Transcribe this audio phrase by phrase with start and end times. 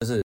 [0.00, 0.22] 就是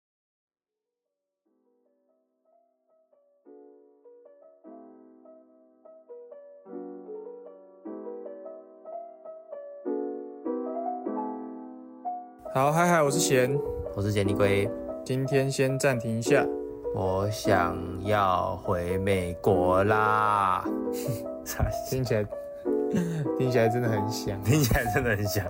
[12.51, 13.55] 好，嗨嗨，我是贤，
[13.95, 14.67] 我是杰尼龟，
[15.05, 16.43] 今天先暂停一下。
[16.95, 20.65] 我想要回美国啦，
[21.87, 22.25] 听起来
[23.37, 24.41] 听起来真的很响。
[24.41, 25.45] 听起来真的很像。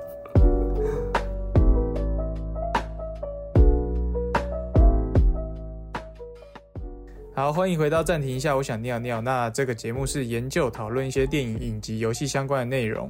[7.39, 9.21] 好，欢迎回到暂停一下，我想尿尿。
[9.21, 13.09] 那这个节目是研究讨论一些电影、影集、游戏相关的内容。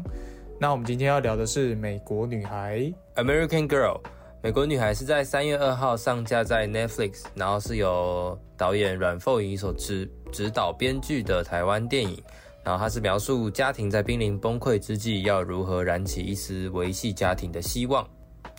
[0.59, 2.77] 那我们今天要聊的是《美国女孩》
[3.15, 3.99] American Girl，
[4.43, 12.15] 美国女孩是在三月二号上架在 Netflix，然后是由导演阮凤仪所指指导编剧的台湾电影。
[12.63, 18.07] 然后它是描述家庭在濒临崩溃之际，要如何燃起一丝维系家庭的希望。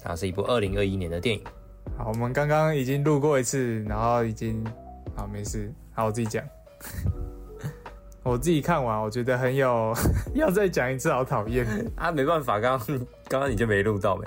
[0.02, 1.44] 然后是一部二零二一年的电影。
[1.96, 4.64] 好，我们刚刚已经录过一次，然后已经
[5.20, 5.70] 好没事。
[5.92, 6.42] 好，我自己讲。
[8.24, 9.94] 我自己看完，我觉得很有，
[10.32, 11.66] 要再讲一次，好讨厌。
[11.94, 14.26] 啊，没办法，刚刚刚刚你就没录到呗？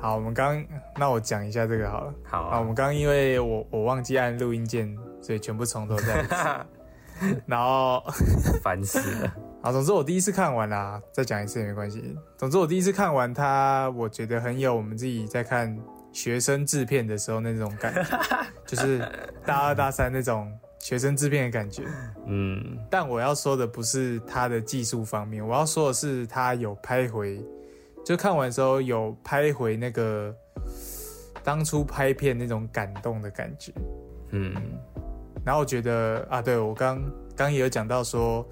[0.00, 0.64] 好，我们刚
[0.96, 2.14] 那我讲一下这个好了。
[2.22, 6.36] 好啊，我们刚因为我我忘记按录音键，所以全部从头再一 次。
[7.44, 8.00] 然后
[8.62, 9.34] 烦死了。
[9.62, 12.16] 好，总之我第一次看完啦，再讲一次也没关系。
[12.36, 15.76] 总之我第一次看完它，我觉得很有我们自己在看
[16.12, 18.04] 学生制片的时候那种感觉，
[18.66, 18.98] 就是
[19.44, 21.84] 大二大三那种学生制片的感觉。
[22.26, 27.44] 嗯，但我要说的不是他的技术方面，我要说的是他有拍回，
[28.04, 30.34] 就看完之后有拍回那个
[31.42, 33.72] 当初拍片那种感动的感觉。
[34.30, 34.54] 嗯，
[35.44, 37.02] 然后我觉得啊，对我刚
[37.36, 38.46] 刚也有讲到说，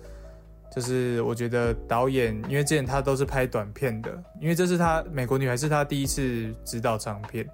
[0.71, 7.45] 就是我觉得导演，因为之前他都是拍短片的，因为这是他《美国女孩》是他第一次指导长片，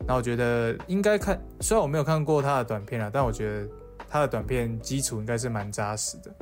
[0.00, 3.68] 然后我觉得应该看，虽然我没有看过他的短片啊，但我觉得
[4.08, 6.34] 他的短片基础应该是蛮扎实的，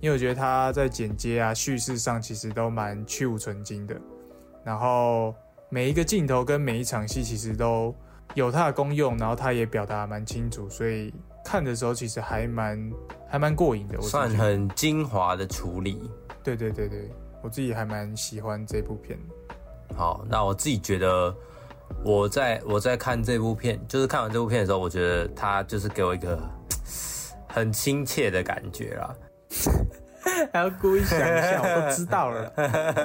[0.00, 4.00] 因为我觉得他在剪接啊、叙事上其实都蛮去无存精的，
[4.64, 5.34] 然后
[5.68, 7.94] 每一个镜头跟每一场戏其实都
[8.34, 11.12] 有它的功用，然后他也表达蛮清楚，所以。
[11.44, 12.92] 看的时候其实还蛮
[13.28, 16.10] 还蛮过瘾的，我算很精华的处理。
[16.42, 17.10] 对对对对，
[17.42, 19.18] 我自己还蛮喜欢这部片。
[19.94, 21.34] 好，那我自己觉得，
[22.02, 26.38] 我在我在看这部片，就是看完这部片的时候，我觉得它就是给我一个
[27.46, 29.14] 很亲切的感觉啦。
[30.52, 32.52] 还要故意想一下，我都知道了，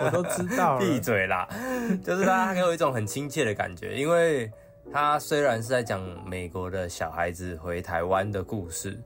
[0.05, 0.79] 我都知道了。
[0.79, 1.47] 闭嘴啦！
[2.03, 4.49] 就是它给我一种很亲切的感觉，因为。
[4.91, 8.99] 他虽然是在讲美国的小孩子回台湾的故事，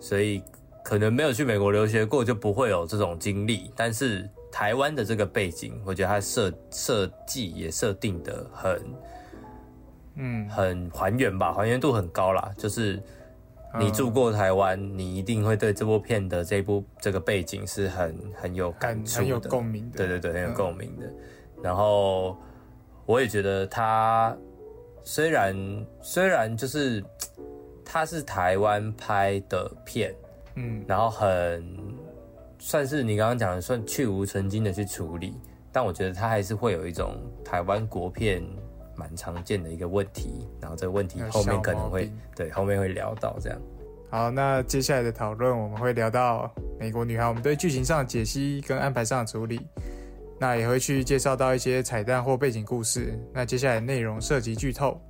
[0.00, 0.42] 所以
[0.82, 3.70] 可能没有去美国留学过，就不会有这种经历。
[3.76, 8.82] 但是台湾的这个背景，我觉得它设设计也设定的很，
[10.14, 12.50] 嗯，很还原吧，还原度很高啦。
[12.56, 13.02] 就是
[13.78, 19.98] 你住过台湾，你一定会对这部片的这部这个背景是很很有感触的，很有共鸣的。
[19.98, 21.12] 对对对，很有共鸣的。
[21.62, 22.38] 然后
[23.04, 24.34] 我也觉得他。
[25.06, 27.02] 虽然虽然就是
[27.84, 30.12] 它是台湾拍的片，
[30.56, 31.64] 嗯，然后很
[32.58, 35.32] 算是你刚刚讲的算去无存精的去处理，
[35.70, 37.14] 但我觉得它还是会有一种
[37.44, 38.42] 台湾国片
[38.96, 43.58] 蛮常见的一个问题，然后这个问题后面可能会对后面会聊到这样。
[44.10, 49.60] 好，那接下来的讨论我们会聊到美国女孩，我们对剧情上的解析跟安排上的处理。
[50.38, 53.18] 那也会去介绍到一些彩蛋或背景故事。
[53.32, 55.00] 那接下来内容涉及剧透，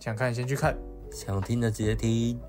[0.00, 0.76] 想看先去看，
[1.12, 2.40] 想听的直接听。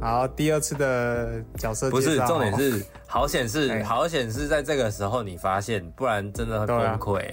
[0.00, 7.24] 好，第二次的角色不是重点是好显示，好显示在这个时候你发现，不然真的很崩溃。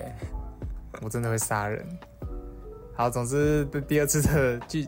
[1.01, 1.85] 我真的会杀人。
[2.95, 4.87] 好，总之第二次的剧，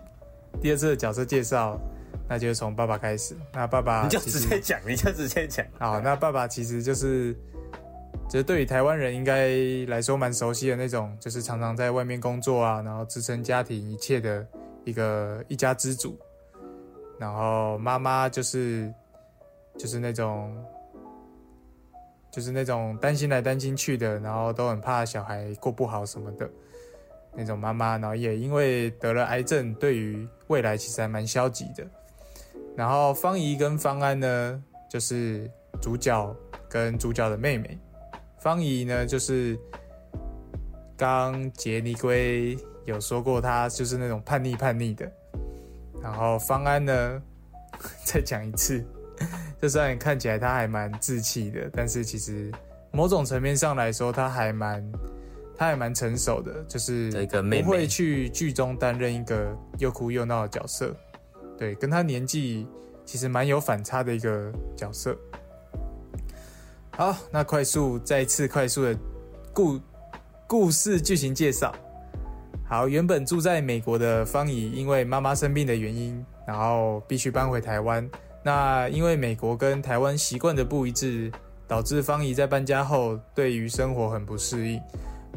[0.59, 1.79] 第二次的角色介绍。
[2.27, 3.35] 那就从爸爸开始。
[3.53, 5.65] 那爸爸你就直接讲，你就直接讲。
[5.77, 7.33] 好，那爸爸其实就是，
[8.29, 9.49] 就是对于台湾人应该
[9.87, 14.45] 来说蛮熟悉的那种，就是常常在外面工作啊，然后支撑家庭一切的
[14.85, 16.17] 一个一家之主。
[17.19, 18.91] 然后妈妈就是
[19.77, 20.51] 就是那种
[22.31, 26.49] 就是那种担心来担心去的，然后都很怕小孩过不好什么的
[27.35, 27.97] 那种妈妈。
[27.97, 31.85] 然后也因为得了癌症，对于未来其实还蛮消极的。
[32.75, 35.49] 然后方怡跟方安呢，就是
[35.81, 36.35] 主角
[36.69, 37.77] 跟主角的妹妹。
[38.39, 39.57] 方怡呢，就是
[40.97, 45.09] 刚杰尼龟有说过，她就是那种叛逆叛逆的。
[46.01, 47.21] 然后方安呢，
[48.03, 48.85] 再讲一次，
[49.61, 52.51] 就虽然看起来他还蛮稚气的，但是其实
[52.91, 54.91] 某种层面上来说，他还蛮
[55.55, 57.09] 他还蛮成熟的，就是
[57.63, 60.93] 不会去剧中担任一个又哭又闹的角色，
[61.63, 62.67] 对，跟他年纪
[63.05, 65.17] 其实蛮有反差的一个角色。
[66.91, 68.93] 好，那快速再次快速的
[69.53, 69.79] 故
[70.45, 71.73] 故事剧情介绍。
[72.67, 78.05] 好，原本住在美国的方怡，因为妈妈生病的原因，然后必须搬回台湾。
[78.43, 81.31] 那因为美国跟台湾习惯的不一致，
[81.65, 84.81] 导致方怡在搬家后对于生活很不适应，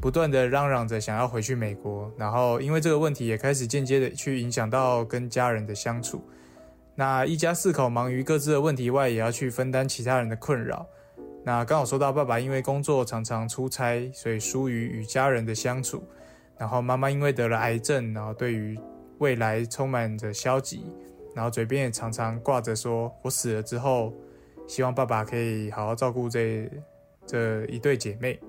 [0.00, 2.10] 不断的嚷嚷着想要回去美国。
[2.16, 6.22] 然后因为这个问题，也开始间接的去影响到跟家人的相处。
[6.94, 10.87] 那一家四口忙于各自的问题外，也要去分担其他人的困扰。
[11.44, 16.02] 那刚好说到爸爸因为工作常常出差，所以疏于与家人的相处。
[16.58, 18.78] 然后妈妈因为得了癌症，然后对于
[19.19, 20.87] 未来充满着消极，
[21.34, 24.14] 然后嘴边也常常挂着说：“我死了之后，
[24.66, 26.66] 希望爸爸可以好好照顾这
[27.26, 28.40] 这一对姐妹。”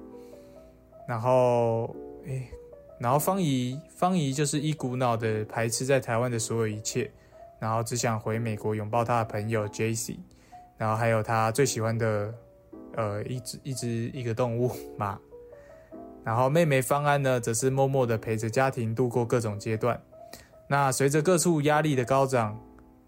[1.07, 1.95] 然后，
[2.25, 2.49] 诶，
[2.99, 7.09] 然后方怡方怡就是一股脑的排斥在台湾的所有一切，
[7.59, 10.19] 然后只想回美国拥抱他的朋友 J.C.，
[10.77, 12.33] 然后还有他最喜欢的
[12.95, 15.17] 呃一只一只一个动物马。
[16.25, 19.97] 然后妹妹方安呢，则是默默的陪着家庭度过各种阶段。
[20.67, 22.61] 那随着各处压力的高涨，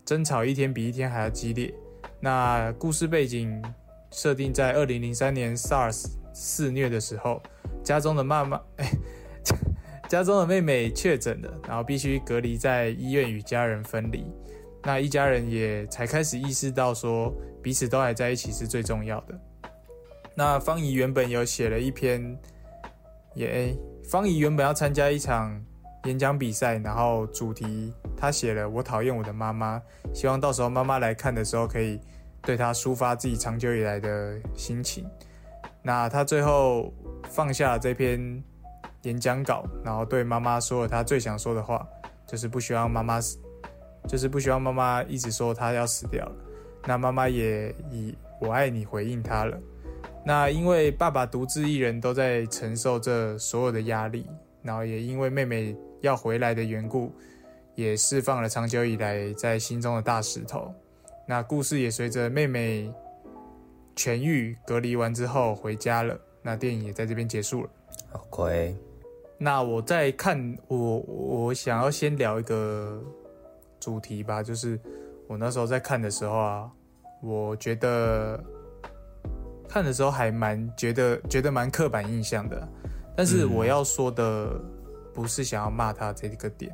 [0.06, 1.74] 争吵一天比一天还要激烈。
[2.22, 3.62] 那故事背景
[4.10, 6.06] 设定在二零零三年 SARS
[6.39, 7.41] 肆虐的时候，
[7.83, 8.89] 家中的妈妈哎，
[10.07, 14.25] 家中的妹妹确诊了，然后必须隔离在医院与家人分离。
[14.83, 19.38] 那一家人也才开始意识到说，彼此都还在一起是最重要的。
[20.33, 22.39] 那方怡原本有写了一篇。
[23.36, 23.77] 也，
[24.09, 25.63] 方怡原本要参加一场
[26.06, 29.80] 演讲比赛，然后主题他写了“我讨厌我的妈妈”，
[30.15, 32.01] 希望到时候妈妈来看的时候可以
[32.41, 35.06] 对他抒发自己长久以来的心情。
[35.81, 36.94] 那他最后
[37.30, 38.44] 放下了这篇
[39.04, 41.88] 演讲稿，然后对妈妈说了他最想说的话，
[42.28, 43.38] 就是不希望妈妈死，
[44.08, 46.36] 就是不希望妈妈一直说他要死掉了。
[46.86, 49.58] 那妈妈也以“我爱你”回应他了。
[50.26, 54.28] 那因为爸爸独自一人都在承受这所有的压力，
[54.62, 57.12] 然后也因为妹妹要回来的缘故，
[57.75, 60.74] 也释放了长久以来在心中的大石头。
[61.25, 62.92] 那故事也随着妹妹
[64.00, 66.18] 痊愈、隔离完之后回家了。
[66.42, 67.69] 那电影也在这边结束了。
[68.13, 68.74] OK。
[69.38, 73.04] 那我在看我我想要先聊一个
[73.80, 74.80] 主题吧，就是
[75.28, 76.72] 我那时候在看的时候啊，
[77.22, 78.42] 我觉得。
[79.72, 82.68] 看的时候还蛮觉得觉得蛮刻板印象的，
[83.16, 84.60] 但是我要说的
[85.13, 86.74] 不是想要骂他这个点。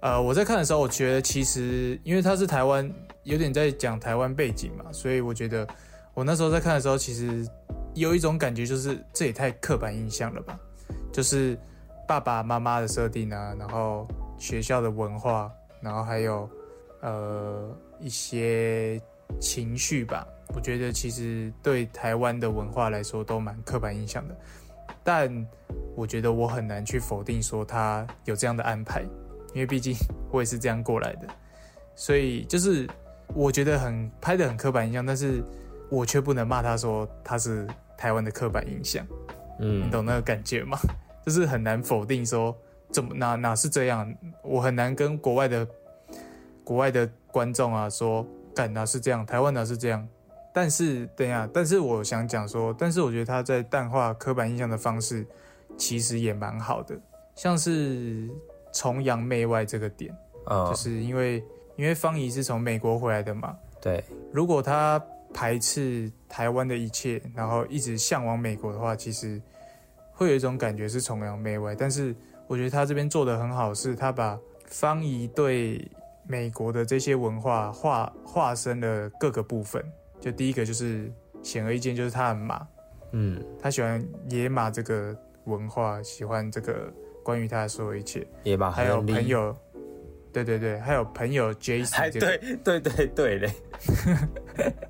[0.00, 2.88] 呃，我在看的时候，我觉得其实因为他是台湾，
[3.24, 5.66] 有点在讲台湾背景嘛，所以我觉得
[6.14, 7.46] 我那时候在看的时候，其实
[7.94, 10.58] 有一种感觉，就是这也太刻板印象了吧？
[11.12, 11.58] 就是
[12.06, 14.06] 爸爸妈妈的设定啊，然后
[14.38, 16.48] 学校的文化，然后还有
[17.00, 19.00] 呃一些
[19.40, 20.26] 情绪吧。
[20.54, 24.36] 我觉得其实对台湾的文化来说都蛮刻板印象的，
[25.02, 25.46] 但
[25.96, 29.02] 我觉得我很难去否定说他有这样的安排，
[29.52, 29.96] 因为毕竟
[30.30, 31.26] 我也是这样过来的，
[31.96, 32.88] 所以就是
[33.34, 35.42] 我觉得很拍的很刻板印象，但是
[35.90, 37.66] 我却不能骂他说他是
[37.96, 39.06] 台湾的刻板印象，
[39.60, 40.78] 嗯，你懂那个感觉吗？
[41.24, 42.54] 就是很难否定说
[42.90, 45.66] 怎么哪哪是这样，我很难跟国外的
[46.62, 50.06] 国外的观众啊说，干哪是这样，台湾哪是这样。
[50.56, 55.26] 但是，等一下，但是我想讲说，但是我觉得他在淡化刻板印象的方式，
[55.76, 56.96] 其实也蛮好的，
[57.34, 58.30] 像是
[58.72, 60.16] 崇洋媚外这个点，
[60.68, 61.42] 就是因为
[61.74, 69.42] 因为方怡是从美国回来的嘛，对，如果他排斥台湾的一切，然后一直向往美国的话，其实
[70.12, 71.74] 会有一种感觉是崇洋媚外。
[71.74, 72.14] 但是
[72.46, 75.90] 我觉得他这边做的很好，是他把方怡对
[76.26, 79.84] 美国的这些文化化化身了各个部分。
[80.20, 81.12] 就第一个就是
[81.42, 82.66] 显而易见，就是他很马，
[83.10, 85.14] 嗯，他喜欢野马这个
[85.44, 86.90] 文化，喜欢这个
[87.22, 88.26] 关于他的所有一切。
[88.44, 89.54] 野马还有朋友，
[90.34, 93.50] 对对对，还有朋友 j a c 对对对对嘞，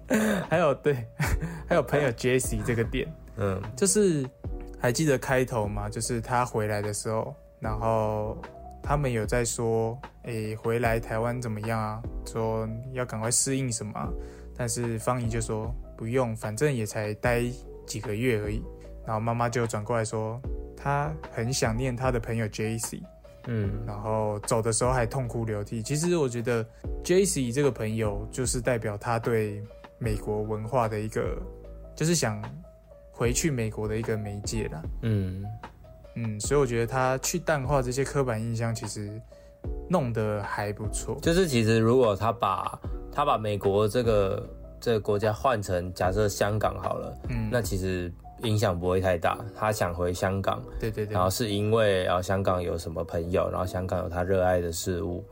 [0.48, 0.96] 还有对，
[1.68, 4.26] 还有朋友 J C 这个点，嗯，就是
[4.80, 5.90] 还记得开头吗？
[5.90, 8.38] 就是他回来的时候，然后
[8.82, 12.02] 他们有在说，哎，回来台湾怎么样啊？
[12.26, 13.92] 说要赶快适应什么？
[14.56, 17.42] 但是方怡就说不用，反正也才待
[17.86, 18.62] 几个月而已。
[19.06, 20.40] 然后妈妈就转过来说，
[20.74, 23.02] 她很想念她的朋友 J C，
[23.46, 25.82] 嗯，然后走的时候还痛哭流涕。
[25.82, 26.64] 其实我觉得
[27.02, 29.62] J C 这个朋友就是代表他对
[29.98, 31.36] 美国文化的一个，
[31.94, 32.42] 就是想
[33.12, 34.82] 回去美国的一个媒介啦。
[35.02, 35.44] 嗯，
[36.16, 39.20] 嗯，所以我觉得他去淡化这些刻板印象，其实
[39.88, 41.18] 弄得还不错。
[41.20, 42.78] 就是其实如果他把
[43.12, 44.48] 他把美国这个
[44.80, 48.12] 这个国家换成假设香港好了，嗯，那其实
[48.44, 49.38] 影响不会太大。
[49.54, 55.24] 他想回香港，对对对然，后是因为然后香港有什么朋友，然后香港有他热爱的事物，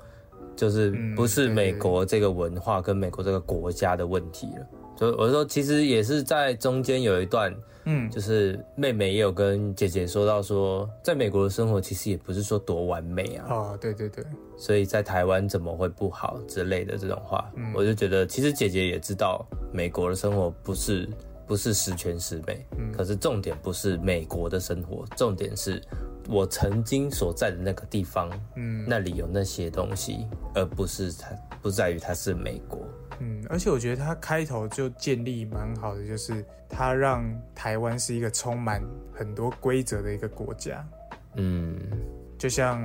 [0.56, 4.66] 就是嗯不是美国这个文化跟美国这个国家的问题了。
[4.96, 7.52] 所以我说，其实也是在中间有一段，
[7.86, 14.22] 嗯，就是妹妹也有跟姐姐说到说，在美国的生活其实也不是说多完美啊，哦，对对对，
[14.56, 21.08] 所以在台湾怎么会不好之类的这种话，嗯我就觉得其实姐姐也知道美国的生活不是
[21.52, 25.82] 不是十全十美，嗯可是重点不是美国的生活，重点是
[26.26, 31.28] 我曾经所在的那个地方，嗯那里有那些东西，而不是它
[31.60, 32.88] 不在于它是美国。
[33.20, 37.22] 嗯，而且我觉得它开头就建立蛮好的，就是它让
[37.54, 38.82] 台湾是一个充满
[39.12, 40.82] 很多规则的一个国家，
[41.36, 41.78] 嗯
[42.38, 42.80] 就像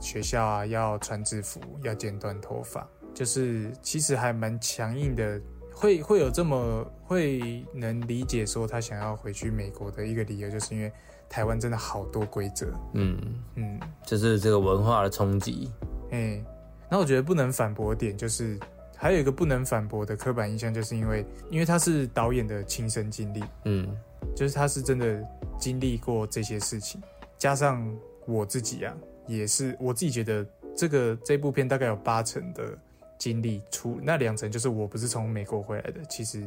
[0.00, 5.40] 学校啊要穿制服，要剪短头发，就是其实还蛮强硬的。
[5.82, 10.92] 会会有这么会能理解说他想要回去美国的一个理由，就是因为
[11.28, 13.18] 台湾真的好多规则，嗯，
[13.56, 15.68] 嗯，就是这个文化的冲击。
[16.12, 16.40] 哎、
[16.88, 18.56] 那我觉得不能反驳点就是，
[18.96, 23.88] 还有一个不能反驳的刻板印象，就是因为因为他是导演的亲身经历，嗯。
[24.36, 25.20] 就是他是真的
[25.58, 27.02] 经历过这些事情，
[27.36, 27.84] 加上
[28.24, 28.94] 我自己啊，
[29.26, 30.46] 也是我自己觉得
[30.76, 32.78] 这个这部片大概有八成的
[33.22, 36.44] 经历出，那两层就是我不是从美国回来的，其实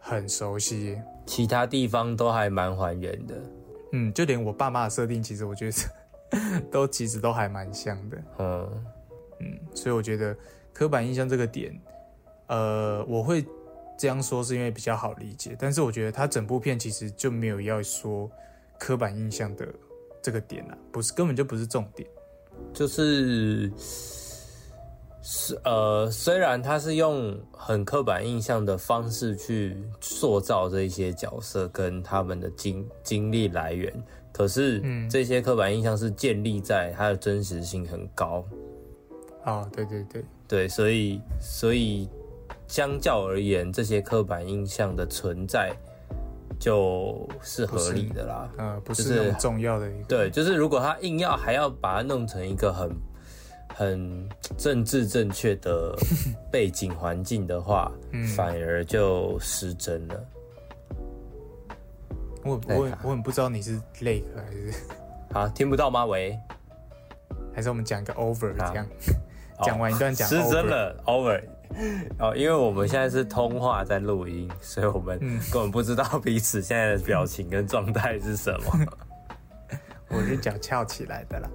[0.00, 1.00] 很熟悉。
[1.24, 3.40] 其他地方都还蛮还原的。
[3.92, 8.18] 嗯，就连我爸妈的设定，其实我觉得 都其实都还蛮像的。
[8.40, 8.84] 嗯
[9.38, 10.36] 嗯，所以我觉得
[10.72, 11.80] 刻板印象这个点，
[12.48, 13.46] 呃，我会
[13.96, 18.28] 这样说是因为比较好理解，但是我觉得他整部片其实就没有要说
[18.80, 19.64] 刻板印象的
[20.20, 22.08] 这个点啊，不是根本就不是重点。
[22.74, 23.70] 就是
[25.28, 33.92] 是呃，虽然他是用很刻板印象的方式去塑造这一些角色跟他们的经经历来源，
[34.32, 35.10] 可是嗯。
[35.10, 38.44] 这些刻板印象是建立在它的真实性很高，
[39.42, 42.08] 啊，对对对，对，所以所以
[42.68, 45.74] 相较而言，这些刻板印象的存在
[46.56, 48.48] 就是合理的啦。
[48.58, 52.88] 呃，不是很重要的一个，对，就是如果他硬要还要把它弄成一个很
[53.76, 55.94] 很政治正确的
[56.50, 60.24] 背景环境的话，嗯反而就失真了。
[62.42, 64.72] 我我很我很不知道你是 lake 还是
[65.30, 66.06] 好，听不到吗？
[66.06, 66.38] 喂，
[67.52, 68.86] 还是我们讲个 over 好这样，
[69.58, 71.42] 哦讲完一段讲失真了，over。
[72.18, 78.86] 哦，因为我们现在是通话在录音，所以我们嗯根本不知道彼此现在的表情跟状态是什么。
[80.08, 81.50] 我是脚翘起来的啦。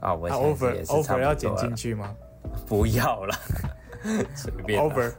[0.00, 2.16] 啊，我，over over 多要剪进了，去吗
[2.66, 3.34] 不要了，
[4.34, 4.92] 随便啦。
[4.94, 5.12] ？over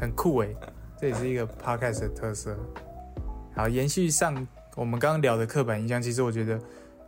[0.00, 0.56] 很酷诶，
[0.98, 2.56] 这也是一个 podcast 的特色。
[3.54, 6.58] 好，延续上我们刚刚聊的刻板印象，其实我觉得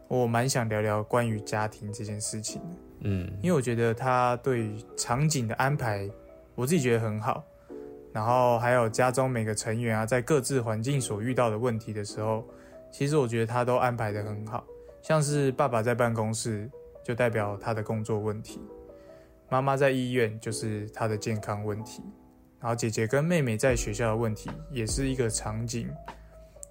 [0.06, 2.76] 我蛮想聊聊关于家庭这件事情的。
[3.06, 6.08] 嗯因为我觉得他对于场景的安排，
[6.54, 7.42] 我自己觉得很好。
[8.12, 12.44] 然后还有家中每个成员啊，在各自环境所遇到的问题的时候，
[12.92, 14.62] 其实我觉得他都安排的很好。
[15.02, 16.70] 像是爸爸在办公室，
[17.04, 18.58] 就代表他的工作问题；
[19.50, 22.00] 妈妈在医院，就是他的健康问题；
[22.58, 25.86] 然后姐姐跟妹妹在学校的问题，也是一个场景，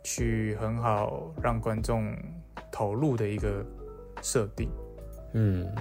[0.04, 2.18] 去很好让观众
[2.72, 3.64] 投入的一个
[4.24, 4.70] 设定。
[5.34, 5.72] 嗯，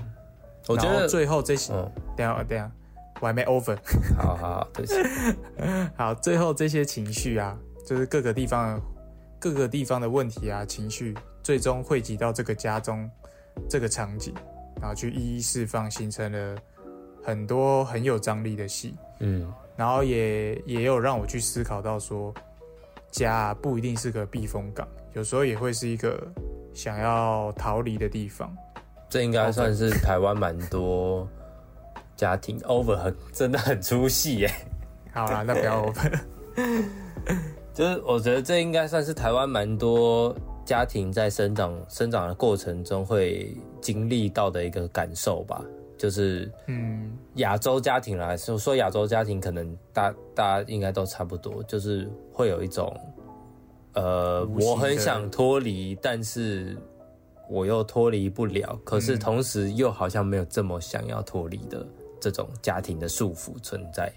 [0.68, 2.70] 我觉得，最后这些，嗯，等一下等下，
[3.20, 3.76] 我还没 over。
[4.16, 4.94] 好好好，对不起。
[5.96, 8.80] 好，最后这些情绪啊，就是各个地方
[9.40, 13.10] 各个地方的问题啊，情绪最终汇集到这个家中
[13.68, 14.34] 这个场景，
[14.80, 16.56] 然后去一一释放，形成了
[17.22, 18.94] 很多很有张力的戏。
[19.20, 22.32] 嗯然后也也有让我去思考到说，
[23.10, 26.22] 家啊不一定是个避风港，有时候也会是一个
[26.74, 28.54] 想要逃离的地方。
[29.08, 31.26] 这应该算是台湾蛮多
[32.16, 34.50] 家庭 over 很真的很出戏耶。
[35.12, 36.20] 好啦，那不要 over。
[37.72, 45.64] 就是我觉得这应该算是台湾蛮多家庭在生长生长的过程中会经历到的一个感受吧。
[45.98, 52.92] 就是嗯亚洲家庭来说，说亚洲家庭可能大大家应该都差不多，就是会有一种，
[53.92, 56.76] 呃，我很想脱离，但是
[57.48, 61.86] 我又脱离不了，可是嗯同时又好像没有这么想要脱离的
[62.20, 64.12] 这种家庭的束缚存在。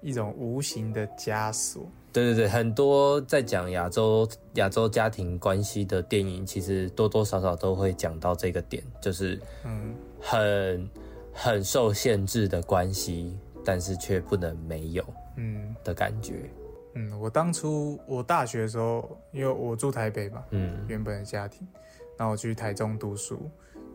[0.00, 1.86] 一种无形的枷锁。
[2.12, 10.90] 对对对，很多在讲亚洲亚洲家庭关系的电影，其实多多少少都会讲到这个点，就是嗯很
[11.32, 15.04] 很受限制的关系，但是却不能没有
[15.36, 16.48] 嗯的感觉。
[16.94, 21.68] 嗯，我当初我大学的时候，因为我住台北嘛，嗯原本的家庭，
[22.16, 23.50] 然后我去台中读书，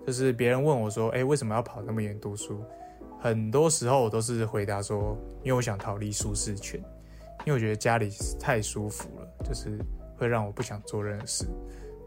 [0.06, 2.64] 就是别人问我说，哎、为什么要跑那么远读书？
[3.22, 6.80] 很多时候我都是回答说，因为我想逃离舒适圈，
[7.46, 9.78] 因为我觉得家里太舒服了，就是
[10.18, 11.46] 会让我不想做任何事。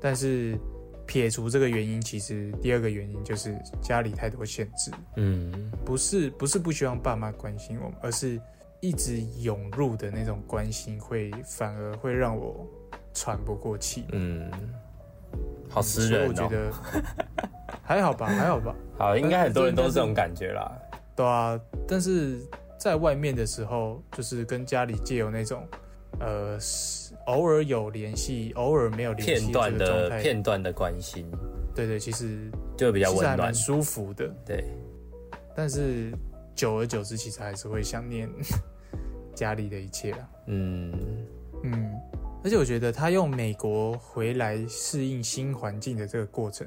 [0.01, 0.59] 但是
[1.07, 8.41] 撇除这个原因，其实第二个原因就是家里太多限制，嗯不是不是不希望爸妈关心我们，而是
[8.81, 12.67] 一直涌入的那种关心会反而会让我
[13.15, 14.05] 喘不过气。
[14.11, 14.51] 嗯，
[15.69, 16.29] 好私所以人哦。
[16.29, 16.73] 我觉得
[17.83, 20.73] 还好吧，还好吧， 好，应该很多人都是这种感觉啦。
[21.17, 21.61] 对啊。
[21.87, 22.41] 但是
[22.79, 25.67] 在外面的时候，就是跟家里借有那种
[26.21, 31.31] 呃是偶尔有联系，偶尔没有联系片段的片段的关心
[31.75, 33.53] 对对，其实就比较温暖。
[33.53, 34.29] 舒服的。
[34.47, 34.65] 对，
[35.57, 36.13] 但是
[36.55, 38.31] 久而久之，其实还是会想念
[39.35, 40.29] 家里的一切啦。
[40.47, 40.93] 嗯
[41.65, 41.91] 嗯，
[42.45, 46.67] 而且我觉得他用美国回来适应新环境的这个过程，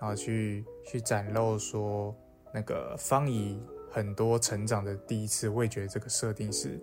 [0.00, 2.14] 然后去去展露说
[2.54, 6.80] 那个方怡很多成长的第一次，我也觉得这个设定是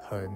[0.00, 0.30] 很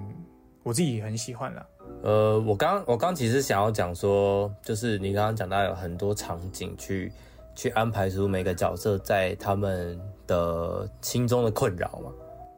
[0.62, 1.66] 我自己很喜欢啦。
[2.02, 7.12] 呃，我刚我刚其实想要讲说，就是你刚刚讲到有很多场景去
[7.54, 12.12] 去安排出每个角色在他们的心中的困扰嘛。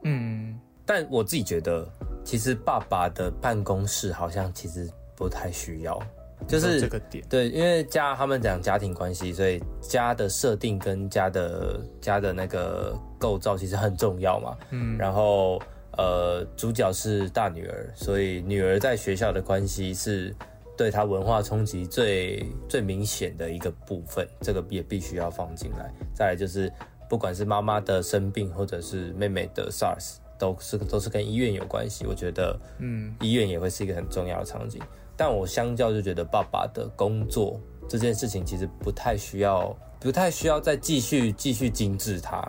[0.05, 1.89] 嗯，但我自己觉得，
[2.25, 6.01] 其实爸爸的办公室好像其实不太需要，
[6.47, 14.57] 就是这个点，对，因为家他们讲家庭关系，所以家的设定跟家的家的那个构造其实很重要嘛。
[14.71, 15.61] 嗯，然后
[15.97, 20.35] 呃，主角是大女儿，所以女儿在学校的关系是
[20.77, 25.93] 对她文化冲击最最明显的一个部分，这个也必须要放进来。
[26.15, 26.73] 再来就是，
[27.09, 32.07] 不管是妈妈的生病，或者是妹妹的 SARS，都是都是跟医院有关系。
[32.07, 34.81] 我觉得嗯医院也会是一个很重要的场景。
[35.23, 37.57] 但我相较就觉得爸爸的工作
[37.89, 42.43] 这件事情其实不太需要，不太需要再继续继续精致它。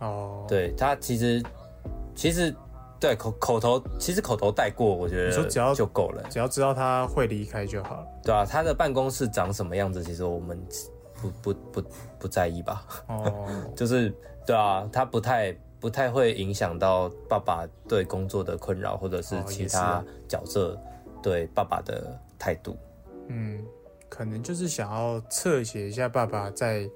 [0.00, 1.40] 哦，，对他其实
[2.16, 2.52] 其实
[2.98, 8.06] 对口口头其实口头带过，我觉得你说只要就够了，只要知道他会离开就好了。
[8.24, 10.60] 对啊，他的办公室长什么样子，其实我们
[11.22, 14.12] 不不不不在意吧，哦， 就是
[14.44, 20.76] 对啊，他不太不太会影响到爸爸对工作的困扰，或者是哦其他角色
[21.26, 22.78] 对爸爸的态度。
[23.26, 23.60] 嗯，
[24.08, 26.88] 可能就是想要侧写一下爸爸在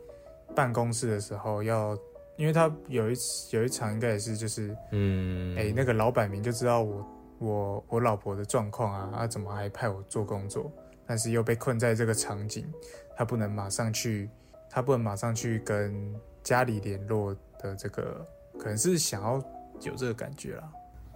[0.54, 1.98] 办公室的时候要，
[2.36, 3.14] 因为他有一
[3.50, 7.06] 有一场应该也是就是，嗯，哎、那个老板明就知道我
[7.40, 10.70] 我我老婆的状况啊，他、怎么还派我做工作？
[11.04, 12.72] 但是又被困在这个场景，
[13.16, 14.30] 他不能马上去，
[14.70, 16.14] 他不能马上去跟
[16.44, 18.24] 家里联络的这个，
[18.60, 19.42] 可能是想要
[19.82, 20.70] 有这个感觉啦。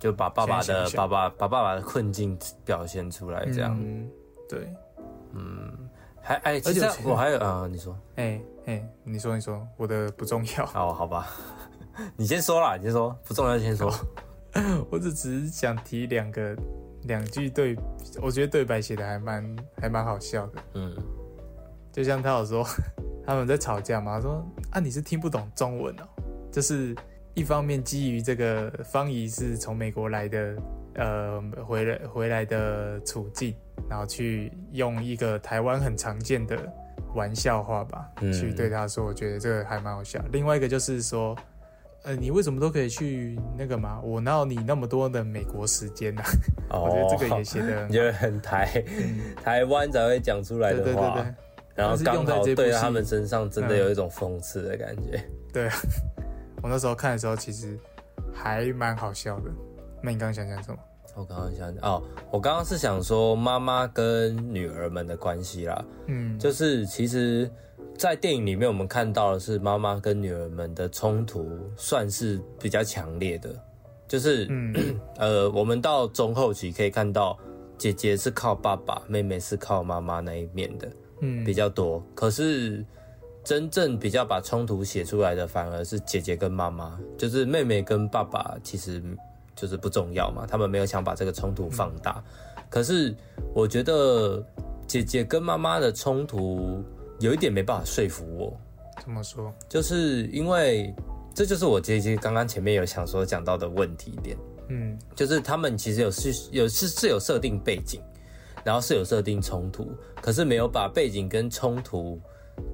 [0.05, 4.07] 就把爸爸的爸爸把爸爸的困境表现出来，这样，嗯，
[4.47, 4.69] 对，
[6.21, 7.99] 还哎，其实而且我还有啊、你说。
[8.17, 10.65] 哎、哎、你说你说，我的不重要。
[10.77, 11.27] 哦，好吧，
[12.17, 13.91] 你先说啦，你先说，不重要就先说。
[14.91, 16.55] 我只只是想提两个
[17.05, 17.75] 两句对，
[18.21, 20.63] 我觉得对白写的还蛮还蛮好笑的。
[20.75, 20.95] 嗯，
[21.91, 22.63] 就像他有说
[23.27, 26.05] 他们在吵架嘛，他说啊你是听不懂中文哦，
[26.53, 26.95] 就是
[27.35, 30.57] 一方面基于这个方怡是从美国来的，
[30.95, 33.55] 呃回来回来的处境，
[33.89, 36.57] 然后去用一个台湾很常见的
[37.15, 40.23] 玩笑话吧，嗯去对他说，我觉得这个还蛮好笑。
[40.33, 41.37] 另外一个就是说。
[42.07, 43.99] 呃，你为什么都可以去那个嘛？
[44.03, 46.29] 我哪有你那么多的美国时间呢、啊？
[46.69, 48.85] 哦，我觉得这个也写的 觉得很台
[49.43, 51.35] 台湾才会讲出来的话，对对
[51.75, 55.19] 然后刚好对在他们身上真的有一种讽刺的感觉。
[55.51, 55.67] 对，
[56.65, 57.79] 我那时候看的时候其实
[58.33, 59.51] 还蛮好笑的。
[60.03, 60.79] 那你刚刚想讲什么？
[61.15, 67.49] 我刚刚想哦，我刚刚是想说妈妈跟女儿们的关系啦，嗯，就是其实，
[67.99, 71.47] 在电影里面我们看到的是妈妈跟女儿们的冲突
[71.77, 73.55] 算是比较强烈的，
[74.09, 74.75] 就是嗯
[75.21, 77.39] 呃，我们到中后期可以看到，
[77.77, 82.03] 姐姐是靠爸爸，妹妹是靠妈妈那一面的嗯比较多。
[82.15, 82.83] 可是
[83.45, 89.03] 真正比较把冲突写出来的，反而是姐姐跟妈妈，就是妹妹跟爸爸其实
[89.55, 92.25] 就是不重要嘛，他们没有想把这个冲突放大。
[92.71, 93.15] 可是
[93.55, 94.43] 我觉得
[94.87, 96.83] 姐姐跟妈妈的冲突
[97.21, 98.57] 有一点没办法说服我，
[99.03, 99.53] 怎么说？
[99.69, 100.93] 就是因为
[101.35, 104.37] 这就是我姐姐刚刚前面有想说讲到的问题点，
[104.69, 108.01] 嗯就是他们其实有是有是是有设定背景，
[108.65, 112.19] 然后是有设定冲突，可是没有把背景跟冲突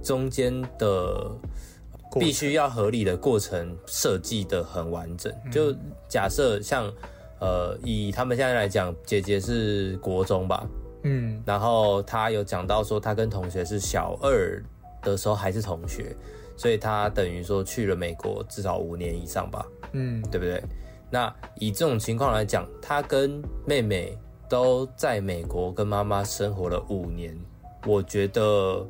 [0.02, 1.30] 中间的
[2.18, 5.32] 必须要合理的过程设计的很完整。
[5.50, 5.74] 就
[6.08, 6.92] 假设像
[7.38, 10.66] 呃，以他们现在来讲，姐姐是国中吧，
[11.04, 14.62] 嗯然后他有讲到说，他跟同学是小二
[15.02, 16.14] 的时候还是同学，
[16.56, 19.66] 所以他等于说去了美国至少五年以上吧。
[19.92, 20.62] 嗯对不对？
[21.10, 24.16] 那以这种情况来讲，他跟妹妹
[24.48, 27.36] 都在美国跟妈妈生活了五年，
[27.86, 28.86] 我觉得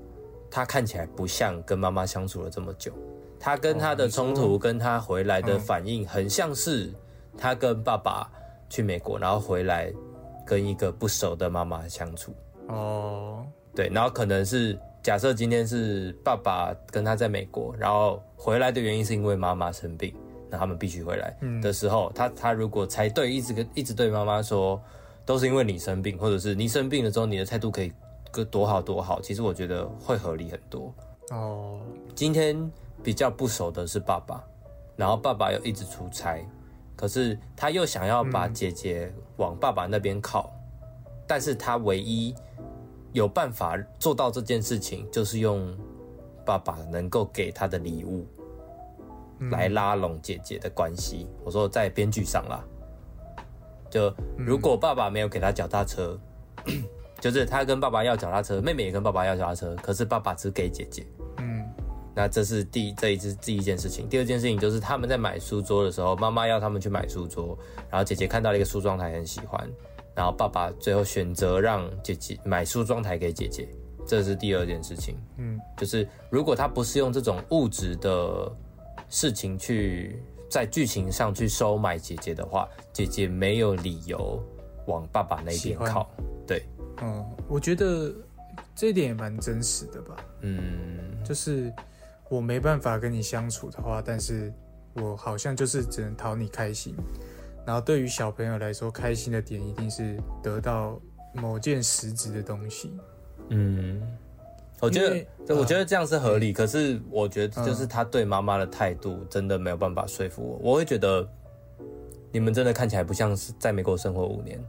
[0.50, 2.92] 他看起来不像跟妈妈相处了这么久。
[3.38, 6.92] 他跟他的冲突，跟他回来的反应，很像是
[7.38, 8.30] 他跟爸爸
[8.68, 9.90] 去美国，然后回来
[10.46, 12.34] 跟一个不熟的妈妈相处。
[12.68, 20.14] 哦对，然后可能是假设今天是爸爸跟他在美国，然后回来的原因是因为妈妈生病，
[20.50, 24.78] 那他们必须回来的时候，他他如果才对，一直跟一直对妈妈说，
[25.24, 27.90] 都是因为你生病，或者是你生病了之后，你的态度可以
[28.30, 30.92] 个多好多好，其实我觉得会合理很多。
[31.30, 31.80] 哦
[32.14, 32.70] 今天
[33.02, 34.44] 比较不熟的是爸爸，
[34.96, 36.44] 然后爸爸又一直出差，
[36.96, 40.50] 可是他又想要把姐姐往爸爸那边靠，
[41.26, 42.34] 但是他唯一
[43.12, 45.74] 有办法做到这件事情，就是用
[46.44, 48.26] 爸爸能够给他的礼物
[49.50, 51.26] 来拉拢姐姐的关系。
[51.44, 52.62] 我说在编剧上啦，
[53.88, 56.18] 就如果爸爸没有给他脚踏车，
[57.20, 61.06] 就是他跟爸爸要脚踏车，妹妹也跟爸爸要脚踏车，可是爸爸只给姐姐。
[61.38, 61.64] 嗯
[62.12, 67.56] 那这是第这一次第一件事情，第二件事情就是他们在买书桌的时候，妈妈要他们去买书桌，
[67.88, 69.70] 然后姐姐看到了一个梳妆台很喜欢，
[70.14, 73.68] 然后爸爸最后选择让姐姐买梳妆台给姐姐，
[74.06, 75.14] 这是第二件事情。
[75.38, 78.50] 嗯就是如果他不是用这种物质的
[79.08, 84.42] 事情去在剧情上去收买姐姐的话，姐姐没有理由
[84.86, 86.10] 往爸爸那边靠。
[86.44, 86.60] 对，
[87.02, 88.12] 嗯，我觉得
[88.74, 90.16] 这一点也蛮真实的吧。
[90.40, 90.58] 嗯，
[91.24, 91.72] 就是
[92.28, 94.52] 我没办法跟你相处的话，但是
[94.94, 96.94] 我好像就是只能讨你开心。
[97.66, 101.00] 然后对于小朋友来说，开心的点一定是得到
[101.34, 102.98] 某件实质的东西。
[103.48, 104.00] 嗯，
[104.80, 106.52] 我觉得我觉嗯得这样是合理。
[106.52, 110.72] 可是我觉得，就是他对妈妈的态度真的没有办法说服我。
[110.72, 111.28] 我会觉得，
[112.32, 114.64] 你们真的看起来不像是在美国生活五年。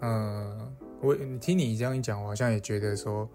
[0.00, 0.71] 嗯，
[1.02, 3.28] 我你听你这样一讲，我好像也觉得说，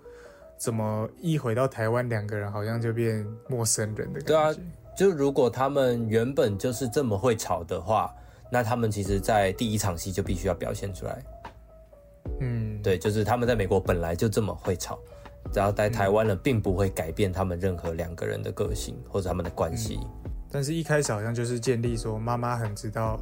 [0.58, 4.28] 怎么一回到台湾，两个人好像就变陌生人的感觉。
[4.28, 4.52] 对啊
[4.98, 8.12] 就如果他们原本就是这么会吵的话，
[8.50, 11.24] 那他们其实，在第一场戏就必须要表现出来。
[12.40, 14.98] 嗯，对，就是他们在美国本来就这么会吵，
[15.54, 20.00] 然后在台湾了，并不会改变他们任何两个人的个性或者他们的关系。
[20.50, 23.20] 但是一开始好像就是建立说，妈妈很知道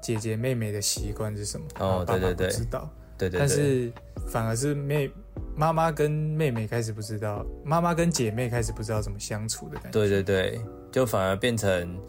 [0.00, 2.88] 姐姐妹妹的习惯是什么，哦对对对不知道。
[3.18, 3.92] 对对对，但是
[4.28, 5.10] 反而是妹
[5.56, 9.90] 妈妈跟妹妹开始不知道，妈妈跟姐妹开始不知道怎么相处的感觉。
[9.90, 12.00] 对对对，就反而变成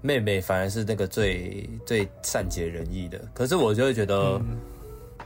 [0.00, 3.20] 妹妹反而是那个最最善解人意的。
[3.34, 4.56] 可是我就会觉得，嗯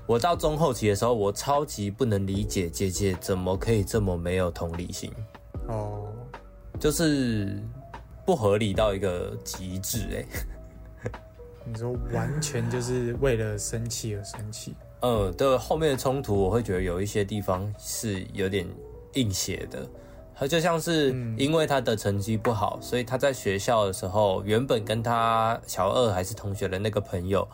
[0.07, 5.13] 我到中后期的时候，我超级不能理解姐姐怎么可以这么没有同理心，
[5.67, 6.07] 哦，
[6.79, 7.61] 就是
[8.25, 11.11] 不合理到一个极致哎、
[11.65, 14.77] 你说完全就是为了生气而生气。
[15.01, 18.67] 嗯，的，后面的冲突我会觉得有一些地方是有点
[19.13, 19.87] 硬写的，
[20.35, 27.47] 他就像是因为他的成绩不好，所以他在学校的时候，原本跟他小二还是同学的那个朋友，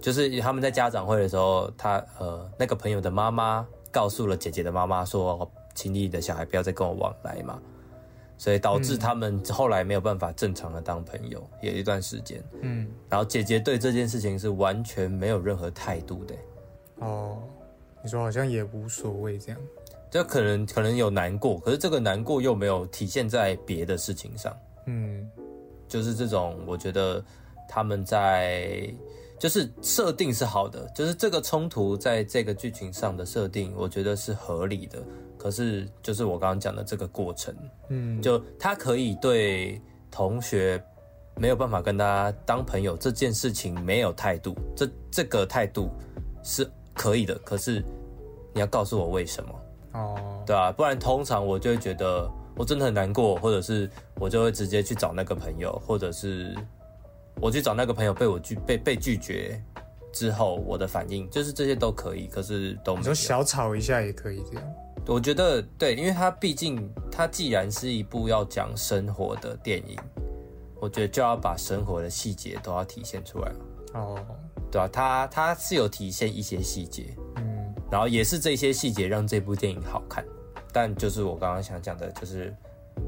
[0.00, 7.58] 就是他们在家长会的时候，他呃那个朋友的妈妈告诉了姐姐的妈妈说，请你的小孩不要再跟我往来嘛，
[8.36, 16.34] 所以导致他们后来没有办法正常的当朋友，有一段时间，嗯，然后姐姐对这件事情是完全没有任何态度的。
[16.98, 17.42] 哦，
[18.02, 19.60] 你说好像也无所谓这样。
[20.10, 25.28] 就可能可能有难过，可是这个难过又没有体现在别的事情上，嗯
[25.88, 27.24] 就是这种我觉得
[27.68, 28.88] 他们在
[29.40, 35.02] 就是设定是好的，就是这个冲突在这个剧情上的设定，我觉得是合理的。
[35.36, 37.52] 可是就是我刚刚讲的这个过程，
[37.88, 40.80] 嗯，就他可以对同学
[41.36, 45.90] 没有办法跟他当朋友这件事情没有态度，这这个态度
[46.44, 47.84] 是可以的，可是
[48.52, 49.60] 你要告诉我为什么。
[49.92, 56.54] 哦，对啊，不然通常我就会觉得我真的很难过，或者是我就会直接去找那个朋友，或者是
[57.40, 59.62] 我去找那个朋友被我拒被被拒绝
[60.12, 62.98] 之后，我的反应就是这些都可以，可是都没有。
[62.98, 64.72] 你说小吵一下也可以这样。
[65.06, 69.98] 我觉得对，因为它毕竟它既然是一部要讲生活的电影，
[70.80, 73.52] 我觉得就要把生活的细节都要体现出来。
[73.92, 74.18] 哦，
[74.74, 80.24] 对吧、他他是有体现一些细节，嗯然后也是这些细节让这部电影好看。
[80.72, 82.52] 但就是我刚刚想讲的，就是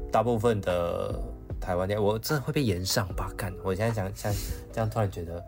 [0.09, 1.21] 大部分的
[1.59, 3.29] 台湾电影，我这会被延上吧？
[3.35, 4.33] 干，我现在想想
[4.71, 5.45] 这样，突然觉得，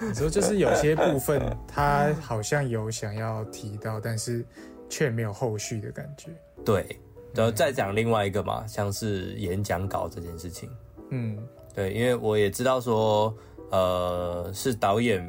[0.00, 4.44] 你说就是有些部分他好像有想要提到，但是
[4.90, 6.30] 却没有后续的感觉。
[6.64, 6.98] 对，
[7.32, 10.68] 然后再讲另外一个嘛，像是演讲稿这件事情。
[11.10, 11.38] 嗯
[11.72, 13.32] 对，因为我也知道说，
[13.70, 15.24] 呃，是导演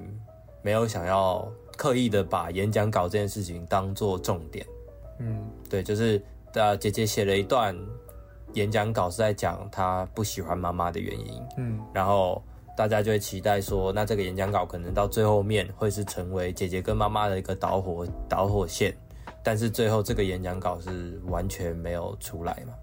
[0.66, 1.48] 没有想要
[1.78, 4.66] 刻意的把演讲稿这件事情当做重点。
[5.20, 6.20] 嗯对，就是
[6.56, 7.78] 呃，姐姐写了一段
[8.54, 12.42] 演讲稿，是在讲她不喜欢妈妈的原因，嗯然后
[12.76, 18.92] 大家就会期待说，那这个演讲稿可能到最后面会是成为姐姐跟妈妈的一个导火导火线，
[19.44, 22.74] 但是最后这个演讲稿是完全没有出来嘛。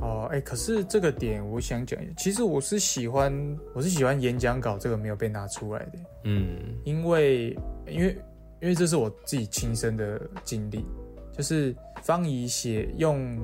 [0.00, 3.32] 哦，哎、可是这个点我想讲，其实我是喜欢，
[3.72, 6.58] 我是喜欢演讲稿这个没有被拿出来的，嗯。
[6.84, 8.18] 因为因为
[8.60, 10.84] 因为这是我自己亲身的经历，
[11.32, 13.38] 就是方怡写用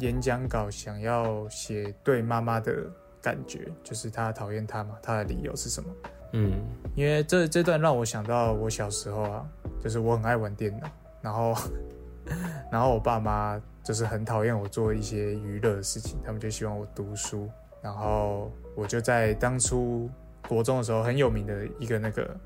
[0.00, 2.74] 演讲稿想要写对妈妈的
[3.20, 5.90] 感觉，就是她讨厌她嘛，她的理由是什么？
[6.32, 6.52] 嗯。
[6.94, 9.46] 因为这这段让我想到我小时候啊，
[9.80, 10.88] 就是我很爱玩电脑，
[11.22, 11.54] 然后
[12.70, 17.48] 然后我爸妈就是很讨厌我做一些娱乐的事情，他们就希望我读书，
[17.82, 20.08] 然后我就在当初
[20.48, 22.36] 国中的时候很有名的一个那个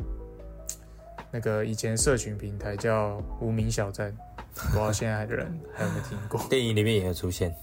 [1.31, 4.17] 那个以前社群平台叫无名小站，
[4.55, 6.41] 不知道现在的人还有没有听过？
[6.49, 7.55] 电影里面也有出现。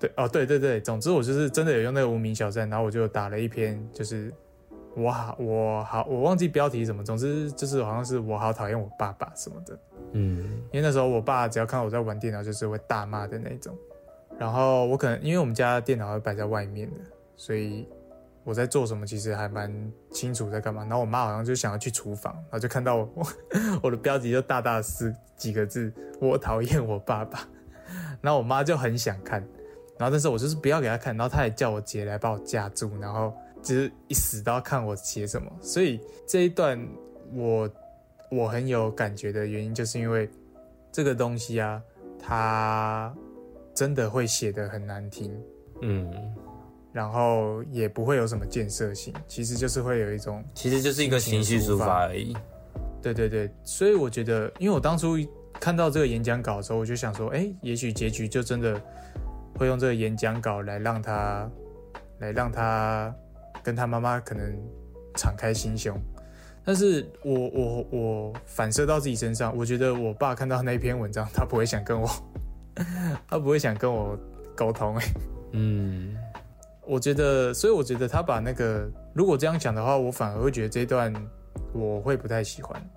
[0.00, 4.32] 对哦，对对对，总之我就是真的有用那个无名小站，然后我就打了一篇，就是
[4.98, 9.78] 我好我好我忘记标题什么，总之就是好像是我好讨厌我爸爸什么的，
[10.12, 13.74] 嗯因为那时候我爸只要看到我在玩电脑，就是会大骂的那种。
[14.38, 16.96] 然后我可能因为我们家电脑会摆在外面的，
[17.36, 17.88] 所以
[18.44, 19.72] 我在做什么其实还蛮
[20.10, 20.82] 清楚在干嘛。
[20.82, 23.26] 然后我妈好像就想要去厨房，然后就看到我我
[23.84, 27.40] 我的标题就大大四几个字，我讨厌我爸爸。
[28.20, 29.40] 然后我妈就很想看，
[29.98, 33.32] 然后但是我就是不要给她看，然后她也叫我姐来把我架住，然后
[33.62, 35.50] 就是一死都要看我写什么。
[35.60, 36.78] 所以这一段
[37.32, 37.70] 我
[38.30, 40.28] 我很有感觉的原因，就是因为
[40.92, 41.82] 这个东西啊，
[42.18, 43.14] 它
[43.74, 45.32] 真的会写的很难听，
[45.82, 46.10] 嗯，
[46.92, 52.36] 然后也不会有什么建设性，其实就是会有一种其实就是一个情绪抒发而已。
[53.00, 55.16] 对对对，所以我觉得，因为我当初
[55.60, 58.80] 看到这个演讲稿的时候，我就想说，哎，也许结局就真的
[59.56, 61.48] 会用这个演讲稿来让他，
[62.18, 63.14] 来让他
[63.68, 64.58] 跟他妈妈可能
[65.14, 65.94] 敞开心胸。
[66.64, 72.08] 但是我我我反射到自己身上，我觉得我爸看到那篇文章，他不会想跟我，
[73.28, 74.18] 他不会想跟我
[74.56, 75.04] 沟通、哎，
[75.52, 76.16] 嗯
[76.86, 81.12] 我觉得，所以我觉得他把那个，如果这样讲的话，我反而会觉得这一段
[81.74, 82.90] 我会不太喜欢。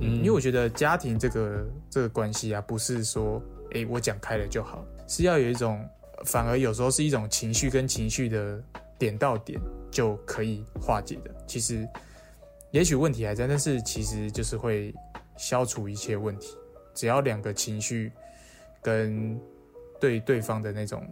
[0.00, 3.42] 嗯，因为我觉得家庭这个这个关系啊，不是说
[3.72, 5.86] 诶我讲开了就好，是要有一种，
[6.24, 8.62] 反而有时候是一种情绪跟情绪的
[8.98, 9.60] 点到点
[9.98, 11.34] 就可以化解的。
[11.44, 11.88] 其实
[12.70, 14.94] 也许问题还在，但是其实就是会
[15.36, 16.56] 消除一切问题。
[16.94, 18.12] 只要两个情绪
[18.80, 19.36] 跟
[19.98, 21.04] 对对方的那种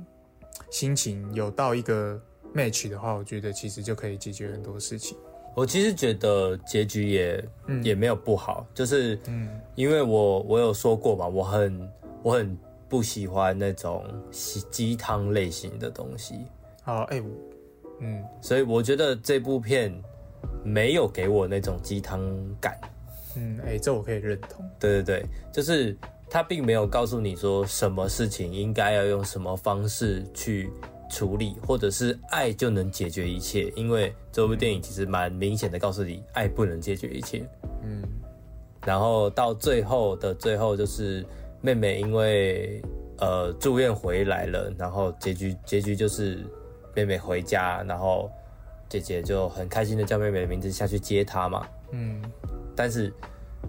[0.71, 2.21] 心情有到一个
[2.55, 5.19] match 的话，我觉得其实就可以解决很多事情。
[5.57, 11.91] 我其实觉得结局也、嗯也没有不好，就是嗯因为我我有说过嘛，我很
[12.23, 12.57] 我很
[12.89, 16.45] 不喜欢那种鸡鸡汤类型的东西，
[16.85, 17.29] 好，哎、我
[18.01, 19.93] 嗯所以我觉得这部片
[20.65, 22.21] 没有给我那种鸡汤
[22.61, 22.79] 感。
[23.37, 24.65] 嗯，哎、这我可以认同。
[24.79, 25.97] 对对对，就是
[26.31, 30.71] 他并没有告诉你说什么事情应该要用什么方式去
[31.11, 33.71] 处理，或者是爱就能解决一切。
[33.77, 37.47] 因为这部电影其实蛮明显的告诉你，爱不能解决一切。
[37.83, 38.03] 嗯
[38.85, 41.25] 然后到最后的最后，就是
[41.61, 42.81] 妹妹因为
[43.19, 46.39] 呃住院回来了，然后结局结局就是
[46.97, 48.29] 妹妹回家，然后
[48.89, 51.65] 姐姐就很开心的叫妹妹的名字下去接她嘛。
[51.93, 52.21] 嗯
[52.75, 53.13] 但是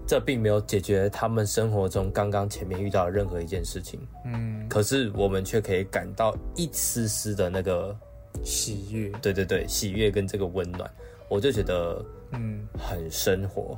[0.05, 3.99] 这并没有解决他们生活中刚刚前面遇到的任何一件事情。
[4.25, 7.95] 嗯，可是我们却可以感到一丝丝的那个，
[8.43, 9.09] 喜悦。
[9.21, 10.89] 对对对，喜悦跟这个温暖，
[11.27, 13.77] 我就觉得嗯，很生活。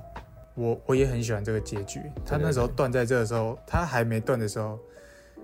[0.55, 2.01] 我我也很喜欢这个结局。
[2.25, 4.77] 他那时候断在这的时候，他还没断的时候，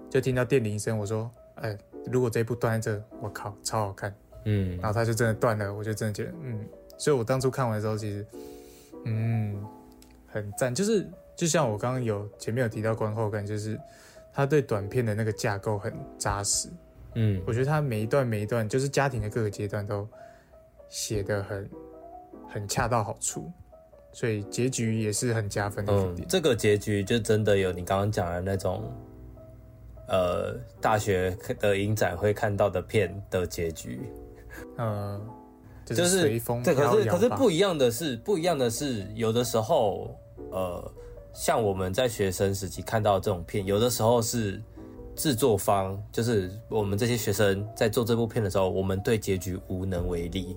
[0.10, 0.98] 就听到电铃声。
[0.98, 1.78] 我说，哎、
[2.12, 4.14] 如果这一部断在这，我靠，超好看。
[4.46, 8.26] 嗯然后他就真的断了，我就真的觉得，嗯，所以我当初看完的时候，其实，
[9.06, 9.60] 嗯，
[10.28, 10.74] 很赞。
[10.74, 13.80] 就是就像我刚刚有前面有提到观后感，就是
[14.32, 16.70] 他对短片的那个架构很扎实。
[17.16, 20.08] 嗯我觉得他每一段每一段，就是家庭的各个阶段都
[20.90, 21.70] 写的很
[22.48, 23.52] 很恰到好处。
[24.12, 28.90] 所以结局也是很加分的一嗯点。，这个结局就真的有你刚刚讲的那种，
[30.08, 34.02] 呃，大学的影展会看到的片的结局，
[34.78, 35.22] 嗯，
[35.86, 40.16] 就就是是随风对，可是可是不一样的是，不一样的是，有的时候，
[40.52, 40.92] 呃，
[41.34, 44.62] 像我们在学生时期看到这种片，有的时候是
[45.16, 50.56] 制作方，就是我们这些学生在做这部片的时候，我们对结局无能为力，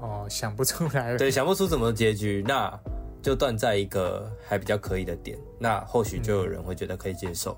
[0.00, 1.18] 哦，想不出来了。
[1.18, 2.78] 对，想不出怎么结局，那
[3.22, 7.56] 就断在一个还比较可以的点，那或许就有人会觉得可以接受，